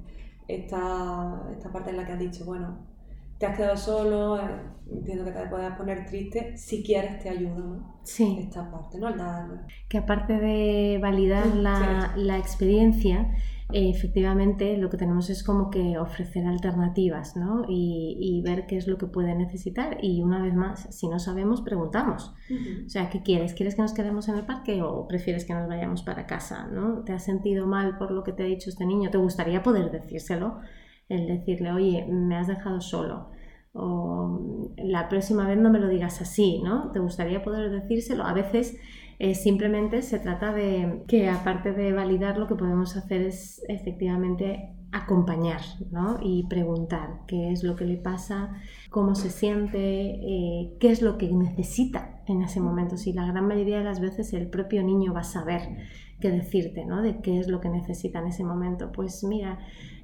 esta, 0.50 1.44
esta 1.50 1.72
parte 1.72 1.92
en 1.92 1.98
la 1.98 2.06
que 2.06 2.12
has 2.12 2.20
dicho, 2.20 2.44
bueno, 2.44 2.78
te 3.38 3.46
has 3.46 3.56
quedado 3.56 3.78
solo, 3.78 4.38
eh, 4.38 4.42
entiendo 4.92 5.24
que 5.24 5.32
te 5.32 5.48
puedas 5.48 5.78
poner 5.78 6.06
triste, 6.08 6.58
si 6.58 6.84
quieres 6.84 7.20
te 7.20 7.30
ayudo, 7.30 7.60
¿no? 7.60 8.02
Sí. 8.04 8.38
Esta 8.42 8.70
parte, 8.70 9.00
¿no? 9.00 9.16
Dar... 9.16 9.66
Que 9.88 10.00
aparte 10.00 10.34
de 10.34 11.00
validar 11.02 11.48
la, 11.56 12.12
la 12.18 12.38
experiencia, 12.38 13.34
efectivamente 13.72 14.78
lo 14.78 14.90
que 14.90 14.98
tenemos 14.98 15.30
es 15.30 15.44
como 15.44 15.70
que 15.70 15.98
ofrecer 16.00 16.46
alternativas 16.48 17.36
¿no? 17.36 17.66
y, 17.68 18.42
ver 18.44 18.66
qué 18.66 18.78
es 18.78 18.88
lo 18.88 18.98
que 18.98 19.06
puede 19.06 19.36
necesitar 19.36 19.98
y 20.02 20.22
una 20.24 20.42
vez 20.42 20.56
más, 20.56 20.88
si 20.96 21.08
no 21.08 21.20
sabemos, 21.20 21.62
preguntamos. 21.62 22.34
O 22.86 22.90
sea, 22.90 23.10
¿qué 23.10 23.22
quieres? 23.22 23.54
¿Quieres 23.54 23.76
que 23.76 23.82
nos 23.82 23.94
quedemos 23.94 24.28
en 24.28 24.36
el 24.36 24.46
parque 24.46 24.82
o 24.82 25.08
prefieres 25.08 25.46
que 25.46 25.54
nos 25.54 25.68
vayamos 25.68 26.04
para 26.04 26.26
casa? 26.26 26.68
¿no? 26.68 27.04
¿Te 27.04 27.14
has 27.14 27.24
sentido 27.24 27.68
mal 27.68 27.98
por 27.98 28.12
lo 28.12 28.24
que 28.24 28.32
te 28.32 28.44
ha 28.44 28.48
dicho 28.48 28.70
este 28.70 28.86
niño? 28.86 29.12
¿Te 29.12 29.18
gustaría 29.18 29.62
poder 29.62 29.92
decírselo? 29.92 30.60
El 31.08 31.28
decirle, 31.28 31.72
oye, 31.72 32.08
me 32.08 32.38
has 32.38 32.48
dejado 32.48 32.82
solo 32.82 33.32
o 33.74 34.74
la 34.78 35.10
próxima 35.10 35.48
vez 35.48 35.58
no 35.58 35.70
me 35.70 35.80
lo 35.80 35.88
digas 35.88 36.22
así, 36.22 36.62
¿no? 36.64 36.92
¿Te 36.92 37.00
gustaría 37.00 37.44
poder 37.44 37.70
decírselo? 37.70 38.26
A 38.26 38.34
veces 38.34 38.78
eh, 39.20 39.36
simplemente 39.36 40.02
se 40.02 40.18
trata 40.18 40.54
de 40.54 41.04
que 41.08 41.30
aparte 41.30 41.74
de 41.74 41.92
validar 41.92 42.38
lo 42.38 42.48
que 42.48 42.56
podemos 42.56 42.96
hacer 42.96 43.22
es 43.22 43.62
efectivamente 43.68 44.74
acompañar 44.92 45.62
¿no? 45.92 46.18
y 46.22 46.46
preguntar 46.48 47.22
qué 47.28 47.52
es 47.52 47.64
lo 47.64 47.76
que 47.76 47.86
le 47.86 47.98
pasa, 47.98 48.56
cómo 48.90 49.16
se 49.16 49.30
siente, 49.30 49.80
eh, 49.80 50.74
qué 50.80 50.92
es 50.92 51.02
lo 51.02 51.18
que 51.18 51.32
necesita 51.32 52.22
en 52.28 52.42
ese 52.42 52.60
momento. 52.60 52.98
Si 52.98 53.14
la 53.14 53.26
gran 53.26 53.48
mayoría 53.48 53.80
de 53.80 53.84
las 53.84 54.00
veces 54.00 54.34
el 54.34 54.48
propio 54.48 54.84
niño 54.84 55.14
va 55.14 55.22
a 55.22 55.24
saber 55.24 55.62
qué 56.20 56.32
decirte, 56.32 56.86
¿no? 56.86 57.02
De 57.02 57.22
qué 57.22 57.40
es 57.40 57.48
lo 57.48 57.62
que 57.62 57.70
necesita 57.70 58.20
en 58.20 58.28
ese 58.28 58.44
momento. 58.44 58.92
Pues 58.92 59.24
mira, 59.24 59.60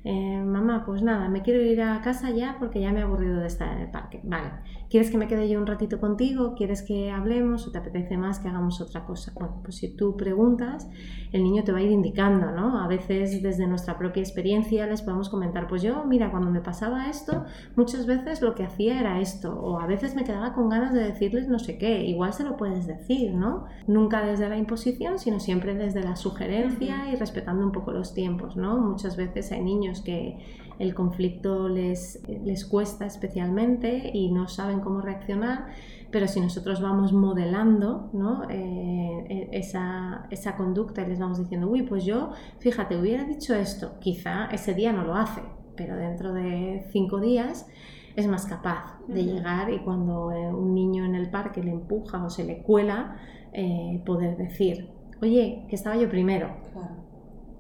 eh, 0.08 0.40
mamá, 0.40 0.84
pues 0.86 1.02
nada, 1.02 1.30
me 1.30 1.42
quiero 1.42 1.62
ir 1.62 1.82
a 1.82 2.00
casa 2.02 2.30
ya 2.30 2.58
porque 2.60 2.80
ya 2.80 2.92
me 2.92 3.00
he 3.00 3.04
aburrido 3.04 3.40
de 3.40 3.48
estar 3.48 3.76
en 3.76 3.82
el 3.84 3.92
parque. 3.92 4.22
Vale, 4.24 4.52
¿quieres 4.90 5.10
que 5.10 5.18
me 5.18 5.28
quede 5.28 5.50
yo 5.50 5.60
un 5.60 5.66
ratito 5.66 6.00
contigo? 6.00 6.54
¿Quieres 6.56 6.84
que 6.84 7.10
hablemos 7.10 7.68
o 7.68 7.72
te 7.72 7.80
apetece 7.80 8.16
más 8.16 8.40
que 8.40 8.48
hagamos 8.48 8.80
otra 8.82 9.04
cosa? 9.04 9.32
Bueno, 9.34 9.62
pues 9.64 9.78
si 9.78 9.96
tú 9.96 10.16
preguntas, 10.16 10.88
el 11.32 11.44
niño 11.44 11.64
te 11.64 11.72
va 11.72 11.80
a 11.80 11.82
ir 11.82 11.92
indicando, 11.92 12.52
¿no? 12.52 12.80
A 12.80 12.88
veces 12.88 13.42
desde 13.42 13.66
nuestra 13.68 13.98
propia 13.98 14.22
experiencia 14.22 14.75
les 14.86 15.02
podemos 15.02 15.30
comentar, 15.30 15.68
pues 15.68 15.82
yo, 15.82 16.04
mira, 16.06 16.32
cuando 16.32 16.52
me 16.52 16.60
pasaba 16.60 17.10
esto, 17.10 17.46
muchas 17.76 18.06
veces 18.06 18.42
lo 18.42 18.54
que 18.56 18.64
hacía 18.64 19.00
era 19.00 19.22
esto, 19.22 19.58
o 19.60 19.80
a 19.80 19.88
veces 19.88 20.16
me 20.16 20.24
quedaba 20.24 20.54
con 20.54 20.70
ganas 20.70 20.94
de 20.94 21.04
decirles 21.04 21.48
no 21.48 21.60
sé 21.60 21.78
qué, 21.78 22.04
igual 22.04 22.34
se 22.34 22.44
lo 22.44 22.58
puedes 22.58 22.86
decir, 22.86 23.34
¿no? 23.34 23.66
Nunca 23.88 24.26
desde 24.26 24.50
la 24.50 24.58
imposición, 24.58 25.18
sino 25.20 25.40
siempre 25.40 25.76
desde 25.76 26.04
la 26.04 26.16
sugerencia 26.16 27.10
y 27.12 27.16
respetando 27.16 27.66
un 27.66 27.72
poco 27.72 27.92
los 27.92 28.14
tiempos, 28.14 28.58
¿no? 28.58 28.78
Muchas 28.78 29.16
veces 29.16 29.52
hay 29.52 29.64
niños 29.64 30.02
que 30.02 30.38
el 30.80 30.94
conflicto 30.94 31.70
les, 31.70 32.22
les 32.28 32.66
cuesta 32.66 33.06
especialmente 33.06 34.12
y 34.14 34.32
no 34.32 34.48
saben 34.48 34.82
cómo 34.82 35.02
reaccionar, 35.02 35.68
pero 36.16 36.30
si 36.30 36.40
nosotros 36.40 36.80
vamos 36.80 37.12
modelando 37.12 38.10
¿no? 38.14 38.50
Eh, 38.50 39.26
e, 39.28 39.50
esa, 39.52 40.28
esa 40.32 40.56
conducta 40.56 41.02
y 41.02 41.08
les 41.08 41.20
vamos 41.20 41.40
diciendo, 41.40 41.68
uy, 41.68 41.82
pues 41.82 42.06
yo, 42.06 42.32
fíjate, 42.60 42.96
hubiera 42.96 43.26
dicho 43.26 43.54
esto, 43.54 44.00
quizá 44.00 44.46
ese 44.46 44.74
día 44.74 44.94
no 44.94 45.04
lo 45.04 45.16
hace, 45.16 45.42
pero 45.76 45.98
dentro 45.98 46.34
de 46.34 46.88
cinco 46.94 47.20
días 47.20 47.68
es 48.16 48.28
más 48.28 48.46
capaz 48.46 48.98
de 49.10 49.26
llegar 49.26 49.70
y 49.74 49.80
cuando 49.80 50.32
eh, 50.32 50.54
un 50.54 50.74
niño 50.74 51.04
en 51.04 51.16
el 51.16 51.30
parque 51.30 51.62
le 51.62 51.72
empuja 51.72 52.24
o 52.24 52.30
se 52.30 52.46
le 52.46 52.62
cuela, 52.62 53.18
eh, 53.52 54.02
poder 54.06 54.38
decir, 54.38 54.90
oye, 55.22 55.66
que 55.68 55.76
estaba 55.76 55.98
yo 55.98 56.10
primero. 56.10 56.48
Claro. 56.72 56.96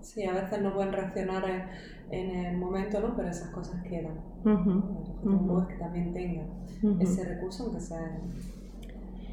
Sí, 0.05 0.23
a 0.23 0.33
veces 0.33 0.61
no 0.61 0.73
pueden 0.73 0.93
reaccionar 0.93 1.43
en, 2.11 2.29
el 2.29 2.57
momento, 2.57 2.99
¿no? 2.99 3.15
Pero 3.15 3.29
esas 3.29 3.49
cosas 3.49 3.81
quedan. 3.83 4.19
Uh 4.45 5.67
que 5.67 5.75
también 5.75 6.13
tengan 6.13 6.47
ese 7.01 7.23
recurso, 7.25 7.63
aunque 7.63 7.81
sea 7.81 8.21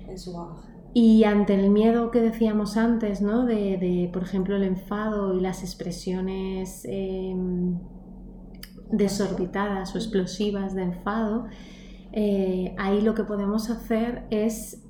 en, 0.09 0.19
su 0.19 0.33
bagaje. 0.33 0.69
Y 0.95 1.25
ante 1.25 1.55
el 1.55 1.71
miedo 1.71 2.11
que 2.11 2.23
decíamos 2.23 2.79
antes, 2.79 3.21
¿no? 3.21 3.45
De, 3.45 4.09
por 4.13 4.23
ejemplo, 4.23 4.57
el 4.57 4.63
enfado 4.63 5.37
y 5.37 5.41
las 5.41 5.63
expresiones 5.63 6.87
em, 6.87 7.79
desorbitadas 8.91 9.95
o 9.95 9.99
explosivas 9.99 10.75
de 10.75 10.85
enfado, 10.85 11.47
eh, 12.13 12.75
ahí 12.79 13.03
lo 13.03 13.15
que 13.15 13.25
podemos 13.25 13.69
hacer 13.69 14.25
es 14.31 14.83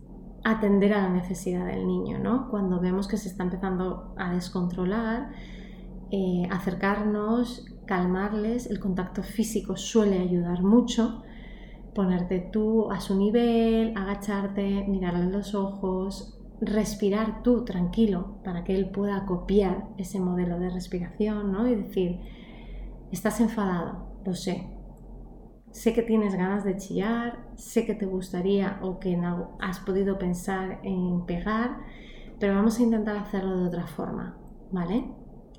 atender 0.45 0.92
a 0.92 1.03
la 1.03 1.09
necesidad 1.09 1.66
del 1.66 1.87
niño, 1.87 2.18
¿no? 2.18 2.49
Cuando 2.51 2.81
vemos 2.81 3.09
que 3.09 3.16
se 3.16 3.29
está 3.29 3.45
empezando 3.45 4.14
a 4.16 4.33
descontrolar, 4.33 5.31
eh, 6.12 6.46
acercarnos, 6.51 7.66
calmarles, 7.87 8.66
el 8.70 8.79
contacto 8.79 9.25
físico 9.25 9.77
suele 9.77 10.20
ayudar 10.20 10.62
mucho, 10.62 11.25
ponerte 11.94 12.38
tú 12.53 12.92
a 12.92 13.01
su 13.01 13.16
nivel, 13.16 13.96
agacharte, 13.96 14.87
mirarle 14.87 15.31
los 15.31 15.55
ojos, 15.57 16.38
respirar 16.61 17.42
tú 17.42 17.64
tranquilo 17.64 18.37
para 18.44 18.62
que 18.62 18.77
él 18.77 18.90
pueda 18.90 19.27
copiar 19.27 19.88
ese 19.98 20.20
modelo 20.20 20.61
de 20.61 20.70
respiración, 20.70 21.51
¿no? 21.51 21.66
Y 21.66 21.75
decir, 21.75 22.20
Estás 23.12 23.40
enfadado, 23.40 24.07
lo 24.25 24.35
sé. 24.35 24.66
Sé 25.70 25.92
que 25.92 26.01
tienes 26.01 26.35
ganas 26.35 26.64
de 26.64 26.79
chillar, 26.79 27.44
sé 27.57 27.85
que 27.85 27.94
te 27.94 28.07
gustaría 28.07 28.79
o 28.81 28.98
que 28.98 29.20
has 29.61 29.81
podido 29.81 30.18
pensar 30.18 30.81
en 30.83 31.27
pegar, 31.27 31.77
pero 32.40 32.55
vamos 32.55 32.79
a 32.79 32.83
intentar 32.83 33.18
hacerlo 33.18 33.59
de 33.61 33.68
otra 33.68 33.87
forma, 33.87 34.38
¿vale? 34.70 35.05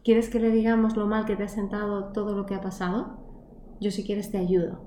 ¿Quieres 0.03 0.29
que 0.29 0.39
le 0.39 0.51
digamos 0.51 0.97
lo 0.97 1.07
mal 1.07 1.25
que 1.25 1.35
te 1.35 1.43
ha 1.43 1.47
sentado 1.47 2.11
todo 2.11 2.35
lo 2.35 2.45
que 2.45 2.55
ha 2.55 2.61
pasado? 2.61 3.17
Yo 3.79 3.89
si 3.89 4.03
quieres 4.03 4.31
te 4.31 4.37
ayudo. 4.37 4.81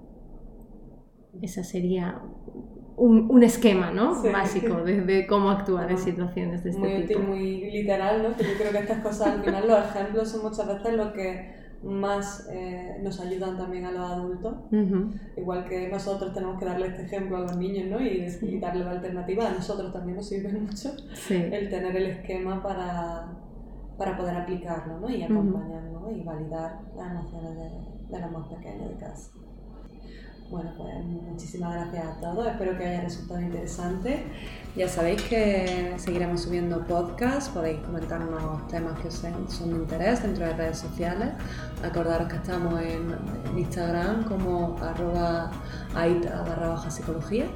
Ese 1.40 1.64
sería 1.64 2.20
un, 2.96 3.42
esquema 3.42 3.90
¿no? 3.90 4.22
básico 4.22 4.82
de, 4.82 5.26
cómo 5.26 5.50
actuar 5.50 5.90
en 5.90 5.98
situaciones 5.98 6.64
de 6.64 6.70
este 6.70 6.80
muy 6.80 7.06
tipo. 7.06 7.20
Muy 7.20 7.70
literal, 7.70 8.22
¿no? 8.22 8.28
yo 8.30 8.54
creo 8.58 8.72
que 8.72 8.78
estas 8.78 9.02
cosas 9.02 9.28
al 9.28 9.42
final, 9.42 9.68
los 9.68 9.78
ejemplos 9.78 10.28
son 10.30 10.42
muchas 10.42 10.66
veces 10.66 10.94
lo 10.94 11.12
que 11.12 11.56
más 11.82 12.48
eh, 12.50 12.96
nos 13.02 13.20
ayudan 13.20 13.56
también 13.56 13.84
a 13.84 13.92
los 13.92 14.10
adultos. 14.10 14.54
Igual 15.36 15.64
que 15.66 15.88
nosotros 15.88 16.32
tenemos 16.32 16.58
que 16.58 16.64
darle 16.64 16.88
este 16.88 17.02
ejemplo 17.02 17.36
a 17.36 17.40
los 17.40 17.56
niños 17.56 17.88
¿no? 17.90 18.00
y, 18.00 18.58
darle 18.58 18.84
la 18.84 18.92
alternativa, 18.92 19.46
a 19.46 19.52
nosotros 19.52 19.92
también 19.92 20.16
nos 20.16 20.28
sirve 20.28 20.52
mucho 20.58 20.92
el 21.30 21.68
tener 21.68 21.96
el 21.96 22.06
esquema 22.06 22.62
para, 22.62 23.28
para 23.96 24.16
poder 24.16 24.36
aplicarlo 24.36 25.00
¿no? 25.00 25.10
y 25.10 25.22
acompañarnos 25.22 26.12
y 26.12 26.22
validar 26.22 26.80
las 26.96 27.10
emociones 27.12 27.56
de, 27.56 28.14
de 28.14 28.20
los 28.20 28.30
más 28.32 28.48
pequeños 28.48 28.90
de 28.90 28.96
casa. 28.96 29.30
Bueno, 30.50 30.70
pues 30.76 31.04
muchísimas 31.04 31.74
gracias 31.74 32.06
a 32.06 32.20
todos, 32.20 32.46
espero 32.46 32.78
que 32.78 32.86
haya 32.86 33.00
resultado 33.00 33.40
interesante. 33.40 34.22
Ya 34.76 34.88
sabéis 34.88 35.22
que 35.22 35.94
seguiremos 35.96 36.42
subiendo 36.42 36.86
podcasts, 36.86 37.48
podéis 37.48 37.80
comentarnos 37.80 38.68
temas 38.68 38.96
que 39.00 39.08
os 39.08 39.14
son 39.14 39.70
de 39.70 39.76
interés 39.76 40.22
dentro 40.22 40.46
de 40.46 40.52
redes 40.52 40.78
sociales. 40.78 41.30
Acordaros 41.82 42.28
que 42.28 42.36
estamos 42.36 42.80
en, 42.80 43.16
Instagram 43.56 44.24
como 44.24 44.76
arroba 44.80 45.50
aita 45.96 46.42
barra 46.42 46.68
baja 46.68 46.90
psicología. 46.90 47.46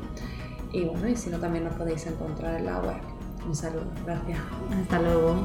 Y 0.73 0.85
bueno, 0.85 1.09
y 1.09 1.17
si 1.17 1.31
no 1.31 1.39
también 1.39 1.65
nos 1.65 1.75
podéis 1.75 2.07
encontrar 2.07 2.57
en 2.57 2.67
la 2.67 2.81
web. 2.81 3.01
Un 3.47 3.55
saludo, 3.55 3.87
gracias. 4.05 4.39
Hasta 4.83 5.01
luego. 5.01 5.45